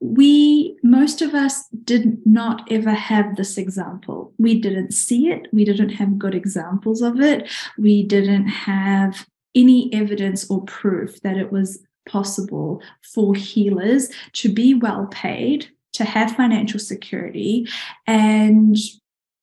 we, 0.00 0.76
most 0.82 1.22
of 1.22 1.32
us, 1.32 1.68
did 1.84 2.18
not 2.26 2.66
ever 2.72 2.90
have 2.90 3.36
this 3.36 3.56
example. 3.56 4.32
We 4.36 4.60
didn't 4.60 4.92
see 4.92 5.28
it. 5.28 5.46
We 5.52 5.64
didn't 5.64 5.90
have 5.90 6.18
good 6.18 6.34
examples 6.34 7.02
of 7.02 7.20
it. 7.20 7.48
We 7.78 8.02
didn't 8.02 8.48
have 8.48 9.24
any 9.54 9.92
evidence 9.94 10.50
or 10.50 10.64
proof 10.64 11.20
that 11.22 11.36
it 11.36 11.52
was 11.52 11.84
possible 12.06 12.82
for 13.14 13.34
healers 13.34 14.10
to 14.34 14.52
be 14.52 14.74
well 14.74 15.06
paid, 15.10 15.68
to 15.94 16.04
have 16.04 16.36
financial 16.36 16.80
security, 16.80 17.68
and 18.06 18.76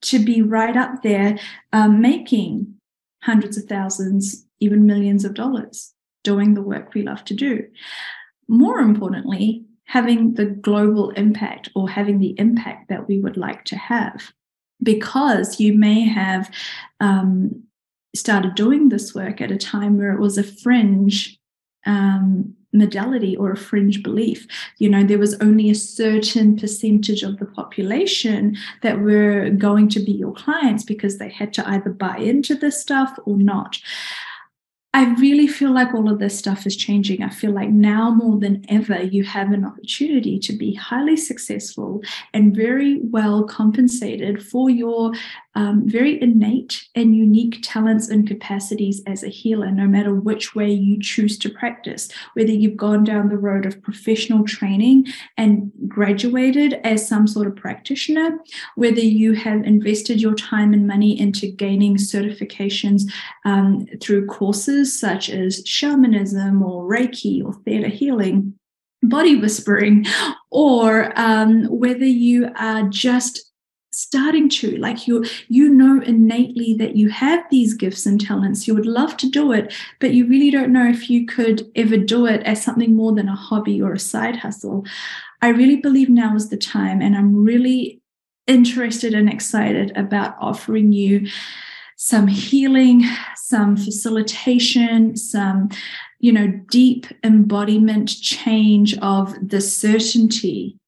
to 0.02 0.24
be 0.24 0.42
right 0.42 0.78
up 0.78 1.02
there 1.04 1.38
um, 1.74 2.02
making 2.02 2.76
hundreds 3.24 3.58
of 3.58 3.66
thousands, 3.66 4.46
even 4.60 4.86
millions 4.86 5.26
of 5.26 5.34
dollars 5.34 5.94
doing 6.24 6.54
the 6.54 6.62
work 6.62 6.94
we 6.94 7.02
love 7.02 7.24
to 7.26 7.34
do. 7.34 7.66
More 8.48 8.80
importantly, 8.80 9.66
having 9.86 10.36
the 10.36 10.46
global 10.46 11.10
impact 11.12 11.70
or 11.76 11.90
having 11.90 12.20
the 12.20 12.36
impact 12.38 12.90
that 12.90 13.08
we 13.08 13.20
would 13.20 13.38
like 13.38 13.66
to 13.66 13.76
have. 13.76 14.32
Because 14.82 15.60
you 15.60 15.74
may 15.74 16.02
have 16.02 16.50
um, 17.00 17.64
started 18.16 18.56
doing 18.56 18.90
this 18.90 19.14
work 19.16 19.42
at 19.42 19.52
a 19.52 19.58
time 19.58 19.98
where 19.98 20.14
it 20.14 20.20
was 20.20 20.38
a 20.38 20.44
fringe 20.44 21.39
um, 21.86 22.56
modality 22.74 23.36
or 23.36 23.52
a 23.52 23.58
fringe 23.58 24.04
belief. 24.04 24.48
You 24.78 24.90
know, 24.90 25.04
there 25.04 25.18
was 25.18 25.36
only 25.42 25.70
a 25.70 25.76
certain 25.76 26.56
percentage 26.56 27.24
of 27.24 27.40
the 27.40 27.46
population 27.46 28.58
that 28.84 29.00
were 29.00 29.50
going 29.50 29.90
to 29.90 30.00
be 30.00 30.12
your 30.12 30.34
clients 30.34 30.84
because 30.84 31.18
they 31.18 31.30
had 31.30 31.54
to 31.54 31.68
either 31.68 31.90
buy 31.90 32.18
into 32.18 32.56
this 32.56 32.80
stuff 32.80 33.18
or 33.26 33.38
not. 33.38 33.80
I 34.92 35.14
really 35.16 35.46
feel 35.46 35.72
like 35.72 35.94
all 35.94 36.12
of 36.12 36.18
this 36.18 36.38
stuff 36.38 36.66
is 36.66 36.76
changing. 36.76 37.22
I 37.22 37.30
feel 37.30 37.52
like 37.52 37.70
now 37.70 38.10
more 38.10 38.40
than 38.40 38.66
ever, 38.70 39.04
you 39.04 39.24
have 39.24 39.52
an 39.52 39.64
opportunity 39.64 40.40
to 40.40 40.52
be 40.52 40.74
highly 40.74 41.16
successful 41.16 42.02
and 42.34 42.56
very 42.56 43.00
well 43.04 43.44
compensated 43.44 44.44
for 44.44 44.68
your 44.72 45.12
um, 45.60 45.84
very 45.86 46.22
innate 46.22 46.88
and 46.96 47.14
unique 47.14 47.60
talents 47.62 48.08
and 48.08 48.26
capacities 48.26 49.02
as 49.06 49.24
a 49.24 49.28
healer, 49.28 49.70
no 49.70 49.88
matter 49.88 50.16
which 50.16 50.56
way 50.56 50.72
you 50.72 50.98
choose 51.02 51.38
to 51.38 51.50
practice, 51.50 52.10
whether 52.34 52.54
you've 52.54 52.78
gone 52.78 53.04
down 53.04 53.28
the 53.28 53.38
road 53.38 53.66
of 53.66 53.82
professional 53.82 54.46
training 54.46 55.06
and 55.36 55.70
graduated 55.86 56.76
as 56.86 57.06
some 57.06 57.28
sort 57.28 57.46
of 57.46 57.58
practitioner, 57.58 58.40
whether 58.76 59.02
you 59.02 59.34
have 59.34 59.62
invested 59.66 60.22
your 60.22 60.34
time 60.34 60.72
and 60.72 60.88
money 60.88 61.20
into 61.20 61.52
gaining 61.52 61.98
certifications 61.98 63.02
um, 63.44 63.86
through 64.00 64.28
courses 64.28 64.98
such 64.98 65.30
as 65.30 65.62
shamanism 65.66 66.64
or 66.64 66.90
Reiki 66.90 67.44
or 67.44 67.54
theta 67.66 67.90
healing 67.90 68.54
body 69.04 69.36
whispering, 69.38 70.06
or 70.52 71.18
um, 71.18 71.64
whether 71.66 72.06
you 72.06 72.50
are 72.58 72.84
just 72.84 73.49
starting 74.00 74.48
to 74.48 74.78
like 74.78 75.08
you 75.08 75.26
you 75.50 75.70
know 75.70 76.02
innately 76.04 76.74
that 76.74 76.96
you 76.96 77.10
have 77.10 77.44
these 77.52 77.74
gifts 77.74 78.06
and 78.06 78.22
talents. 78.22 78.68
You 78.68 78.74
would 78.76 78.86
love 78.86 79.18
to 79.18 79.30
do 79.30 79.52
it 79.52 79.74
but 80.00 80.14
you 80.14 80.28
really 80.28 80.52
don't 80.52 80.72
know 80.72 80.88
if 80.88 81.10
you 81.10 81.26
could 81.26 81.70
ever 81.76 81.98
do 81.98 82.26
it 82.26 82.42
as 82.44 82.64
something 82.64 82.96
more 82.96 83.14
than 83.14 83.28
a 83.28 83.36
hobby 83.36 83.82
or 83.82 83.94
a 83.94 84.00
side 84.00 84.38
hustle. 84.38 84.86
I 85.42 85.50
really 85.50 85.78
believe 85.78 86.10
now 86.10 86.36
is 86.36 86.50
the 86.50 86.58
time 86.58 87.02
and 87.02 87.16
i'm 87.16 87.44
really 87.44 88.02
interested 88.48 89.14
and 89.14 89.30
excited 89.30 89.96
about 89.96 90.36
offering 90.40 90.92
you 90.92 91.28
some 91.98 92.28
healing 92.28 93.04
some 93.36 93.78
facilitation 93.78 95.16
some 95.16 95.70
you 96.20 96.32
know 96.32 96.48
deep 96.72 97.06
embodiment 97.24 98.10
change 98.22 98.98
of 99.00 99.36
the 99.48 99.62
certainty 99.62 100.79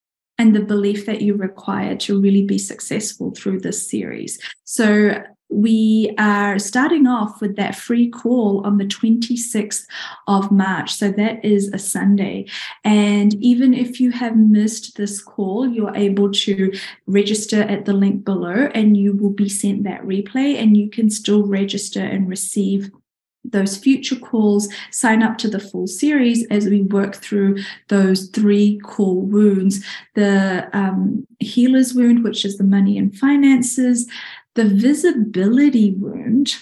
and 0.42 0.56
the 0.56 0.60
belief 0.60 1.06
that 1.06 1.22
you 1.22 1.34
require 1.36 1.94
to 1.94 2.20
really 2.20 2.42
be 2.42 2.58
successful 2.58 3.30
through 3.30 3.60
this 3.60 3.88
series. 3.88 4.40
So, 4.64 5.22
we 5.48 6.14
are 6.16 6.58
starting 6.58 7.06
off 7.06 7.42
with 7.42 7.56
that 7.56 7.74
free 7.74 8.08
call 8.08 8.66
on 8.66 8.78
the 8.78 8.86
26th 8.86 9.84
of 10.26 10.50
March. 10.50 10.90
So 10.94 11.10
that 11.10 11.44
is 11.44 11.68
a 11.68 11.78
Sunday. 11.78 12.46
And 12.84 13.34
even 13.34 13.74
if 13.74 14.00
you 14.00 14.12
have 14.12 14.34
missed 14.34 14.96
this 14.96 15.22
call, 15.22 15.68
you're 15.68 15.94
able 15.94 16.32
to 16.32 16.72
register 17.06 17.64
at 17.64 17.84
the 17.84 17.92
link 17.92 18.24
below 18.24 18.70
and 18.74 18.96
you 18.96 19.12
will 19.14 19.34
be 19.44 19.50
sent 19.50 19.84
that 19.84 20.00
replay 20.04 20.56
and 20.56 20.74
you 20.74 20.88
can 20.88 21.10
still 21.10 21.46
register 21.46 22.00
and 22.00 22.30
receive 22.30 22.90
those 23.44 23.76
future 23.76 24.16
calls, 24.16 24.68
sign 24.90 25.22
up 25.22 25.38
to 25.38 25.48
the 25.48 25.58
full 25.58 25.86
series 25.86 26.46
as 26.48 26.66
we 26.66 26.82
work 26.82 27.16
through 27.16 27.58
those 27.88 28.28
three 28.28 28.78
core 28.80 29.20
wounds 29.20 29.84
the 30.14 30.68
um, 30.72 31.26
healer's 31.40 31.94
wound, 31.94 32.22
which 32.22 32.44
is 32.44 32.58
the 32.58 32.64
money 32.64 32.98
and 32.98 33.16
finances, 33.16 34.08
the 34.54 34.64
visibility 34.64 35.92
wound, 35.92 36.56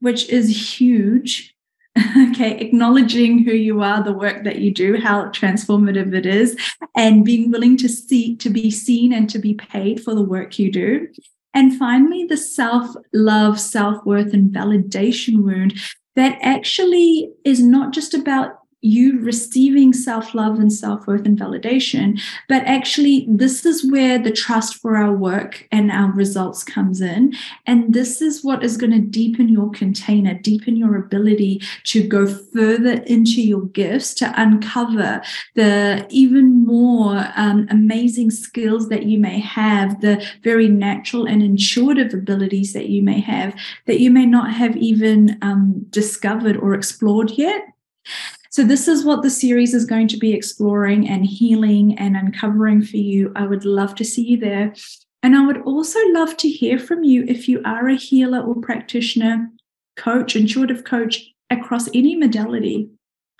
which 0.00 0.28
is 0.28 0.78
huge. 0.78 1.54
okay, 2.30 2.56
acknowledging 2.58 3.42
who 3.44 3.52
you 3.52 3.82
are, 3.82 4.02
the 4.02 4.12
work 4.12 4.44
that 4.44 4.58
you 4.58 4.72
do, 4.72 4.96
how 5.00 5.24
transformative 5.30 6.14
it 6.14 6.24
is, 6.24 6.56
and 6.96 7.24
being 7.24 7.50
willing 7.50 7.76
to 7.76 7.88
see, 7.88 8.36
to 8.36 8.48
be 8.48 8.70
seen 8.70 9.12
and 9.12 9.28
to 9.28 9.38
be 9.40 9.54
paid 9.54 10.02
for 10.02 10.14
the 10.14 10.22
work 10.22 10.58
you 10.58 10.70
do. 10.70 11.08
And 11.52 11.76
finally, 11.76 12.24
the 12.24 12.36
self 12.36 12.94
love, 13.12 13.58
self 13.58 14.04
worth, 14.06 14.32
and 14.32 14.52
validation 14.52 15.42
wound, 15.42 15.74
that 16.16 16.38
actually 16.42 17.32
is 17.44 17.60
not 17.60 17.92
just 17.92 18.14
about 18.14 18.60
you 18.82 19.18
receiving 19.20 19.92
self 19.92 20.34
love 20.34 20.58
and 20.58 20.72
self 20.72 21.06
worth 21.06 21.26
and 21.26 21.38
validation, 21.38 22.20
but 22.48 22.62
actually, 22.64 23.26
this 23.28 23.66
is 23.66 23.90
where 23.90 24.18
the 24.18 24.30
trust 24.30 24.76
for 24.76 24.96
our 24.96 25.12
work 25.12 25.68
and 25.70 25.90
our 25.90 26.10
results 26.12 26.64
comes 26.64 27.00
in. 27.00 27.34
And 27.66 27.92
this 27.92 28.22
is 28.22 28.42
what 28.42 28.64
is 28.64 28.76
going 28.76 28.92
to 28.92 29.00
deepen 29.00 29.48
your 29.48 29.70
container, 29.70 30.34
deepen 30.34 30.76
your 30.76 30.96
ability 30.96 31.60
to 31.84 32.06
go 32.06 32.26
further 32.26 33.02
into 33.02 33.42
your 33.42 33.66
gifts, 33.66 34.14
to 34.14 34.32
uncover 34.40 35.20
the 35.54 36.06
even 36.08 36.59
more 36.70 37.26
um, 37.36 37.66
amazing 37.70 38.30
skills 38.30 38.88
that 38.88 39.04
you 39.04 39.18
may 39.18 39.40
have, 39.40 40.00
the 40.00 40.24
very 40.42 40.68
natural 40.68 41.26
and 41.26 41.42
intuitive 41.42 42.14
abilities 42.14 42.72
that 42.72 42.88
you 42.88 43.02
may 43.02 43.20
have 43.20 43.54
that 43.86 44.00
you 44.00 44.10
may 44.10 44.26
not 44.26 44.52
have 44.52 44.76
even 44.76 45.38
um, 45.42 45.84
discovered 45.90 46.56
or 46.56 46.74
explored 46.74 47.30
yet. 47.32 47.62
So, 48.50 48.64
this 48.64 48.88
is 48.88 49.04
what 49.04 49.22
the 49.22 49.30
series 49.30 49.74
is 49.74 49.84
going 49.84 50.08
to 50.08 50.16
be 50.16 50.32
exploring 50.32 51.08
and 51.08 51.24
healing 51.24 51.96
and 51.98 52.16
uncovering 52.16 52.82
for 52.82 52.96
you. 52.96 53.32
I 53.36 53.46
would 53.46 53.64
love 53.64 53.94
to 53.96 54.04
see 54.04 54.22
you 54.22 54.36
there. 54.38 54.74
And 55.22 55.36
I 55.36 55.46
would 55.46 55.62
also 55.62 55.98
love 56.08 56.36
to 56.38 56.48
hear 56.48 56.78
from 56.78 57.04
you 57.04 57.24
if 57.28 57.48
you 57.48 57.60
are 57.64 57.88
a 57.88 57.94
healer 57.94 58.40
or 58.40 58.54
practitioner, 58.54 59.50
coach, 59.96 60.34
intuitive 60.34 60.84
coach 60.84 61.30
across 61.50 61.88
any 61.94 62.16
modality, 62.16 62.88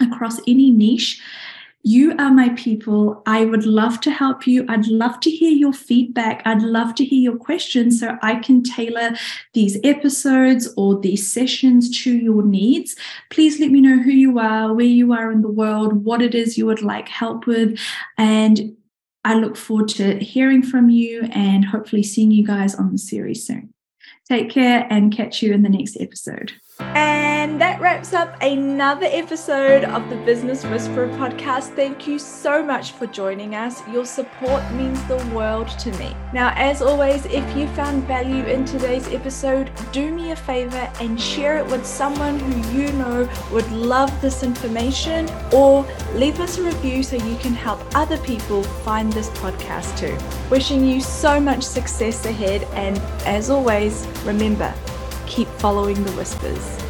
across 0.00 0.38
any 0.46 0.70
niche. 0.70 1.20
You 1.82 2.14
are 2.18 2.30
my 2.30 2.50
people. 2.50 3.22
I 3.24 3.46
would 3.46 3.64
love 3.64 4.00
to 4.02 4.10
help 4.10 4.46
you. 4.46 4.66
I'd 4.68 4.86
love 4.86 5.18
to 5.20 5.30
hear 5.30 5.50
your 5.50 5.72
feedback. 5.72 6.42
I'd 6.44 6.62
love 6.62 6.94
to 6.96 7.04
hear 7.04 7.20
your 7.20 7.36
questions 7.36 8.00
so 8.00 8.18
I 8.20 8.36
can 8.36 8.62
tailor 8.62 9.16
these 9.54 9.78
episodes 9.82 10.72
or 10.76 11.00
these 11.00 11.32
sessions 11.32 12.02
to 12.02 12.12
your 12.12 12.42
needs. 12.42 12.96
Please 13.30 13.58
let 13.58 13.70
me 13.70 13.80
know 13.80 13.98
who 13.98 14.10
you 14.10 14.38
are, 14.38 14.74
where 14.74 14.84
you 14.84 15.12
are 15.14 15.32
in 15.32 15.40
the 15.40 15.48
world, 15.48 16.04
what 16.04 16.20
it 16.20 16.34
is 16.34 16.58
you 16.58 16.66
would 16.66 16.82
like 16.82 17.08
help 17.08 17.46
with. 17.46 17.78
And 18.18 18.76
I 19.24 19.34
look 19.34 19.56
forward 19.56 19.88
to 19.88 20.18
hearing 20.18 20.62
from 20.62 20.90
you 20.90 21.28
and 21.32 21.64
hopefully 21.64 22.02
seeing 22.02 22.30
you 22.30 22.46
guys 22.46 22.74
on 22.74 22.92
the 22.92 22.98
series 22.98 23.46
soon. 23.46 23.72
Take 24.28 24.50
care 24.50 24.86
and 24.90 25.14
catch 25.14 25.42
you 25.42 25.52
in 25.52 25.62
the 25.62 25.68
next 25.68 25.96
episode. 25.98 26.52
And 26.94 27.60
that 27.60 27.80
wraps 27.80 28.12
up 28.12 28.36
another 28.40 29.06
episode 29.10 29.84
of 29.84 30.08
the 30.10 30.16
Business 30.16 30.64
Whisperer 30.64 31.08
podcast. 31.08 31.74
Thank 31.76 32.06
you 32.06 32.18
so 32.18 32.62
much 32.62 32.92
for 32.92 33.06
joining 33.06 33.54
us. 33.54 33.86
Your 33.88 34.04
support 34.04 34.62
means 34.72 35.02
the 35.04 35.16
world 35.34 35.68
to 35.80 35.92
me. 35.98 36.14
Now, 36.32 36.52
as 36.56 36.82
always, 36.82 37.24
if 37.26 37.56
you 37.56 37.66
found 37.68 38.04
value 38.04 38.44
in 38.44 38.64
today's 38.64 39.08
episode, 39.08 39.70
do 39.92 40.12
me 40.12 40.32
a 40.32 40.36
favor 40.36 40.90
and 41.00 41.20
share 41.20 41.58
it 41.58 41.66
with 41.66 41.86
someone 41.86 42.38
who 42.38 42.78
you 42.78 42.92
know 42.92 43.28
would 43.52 43.70
love 43.72 44.10
this 44.20 44.42
information 44.42 45.28
or 45.52 45.86
leave 46.14 46.40
us 46.40 46.58
a 46.58 46.62
review 46.62 47.02
so 47.02 47.16
you 47.16 47.36
can 47.36 47.52
help 47.52 47.80
other 47.94 48.18
people 48.18 48.62
find 48.62 49.12
this 49.12 49.30
podcast 49.30 49.98
too. 49.98 50.16
Wishing 50.50 50.84
you 50.84 51.00
so 51.00 51.40
much 51.40 51.62
success 51.62 52.24
ahead, 52.26 52.64
and 52.74 52.98
as 53.26 53.50
always, 53.50 54.06
remember, 54.24 54.74
keep 55.30 55.46
following 55.60 56.02
the 56.02 56.10
whispers. 56.12 56.89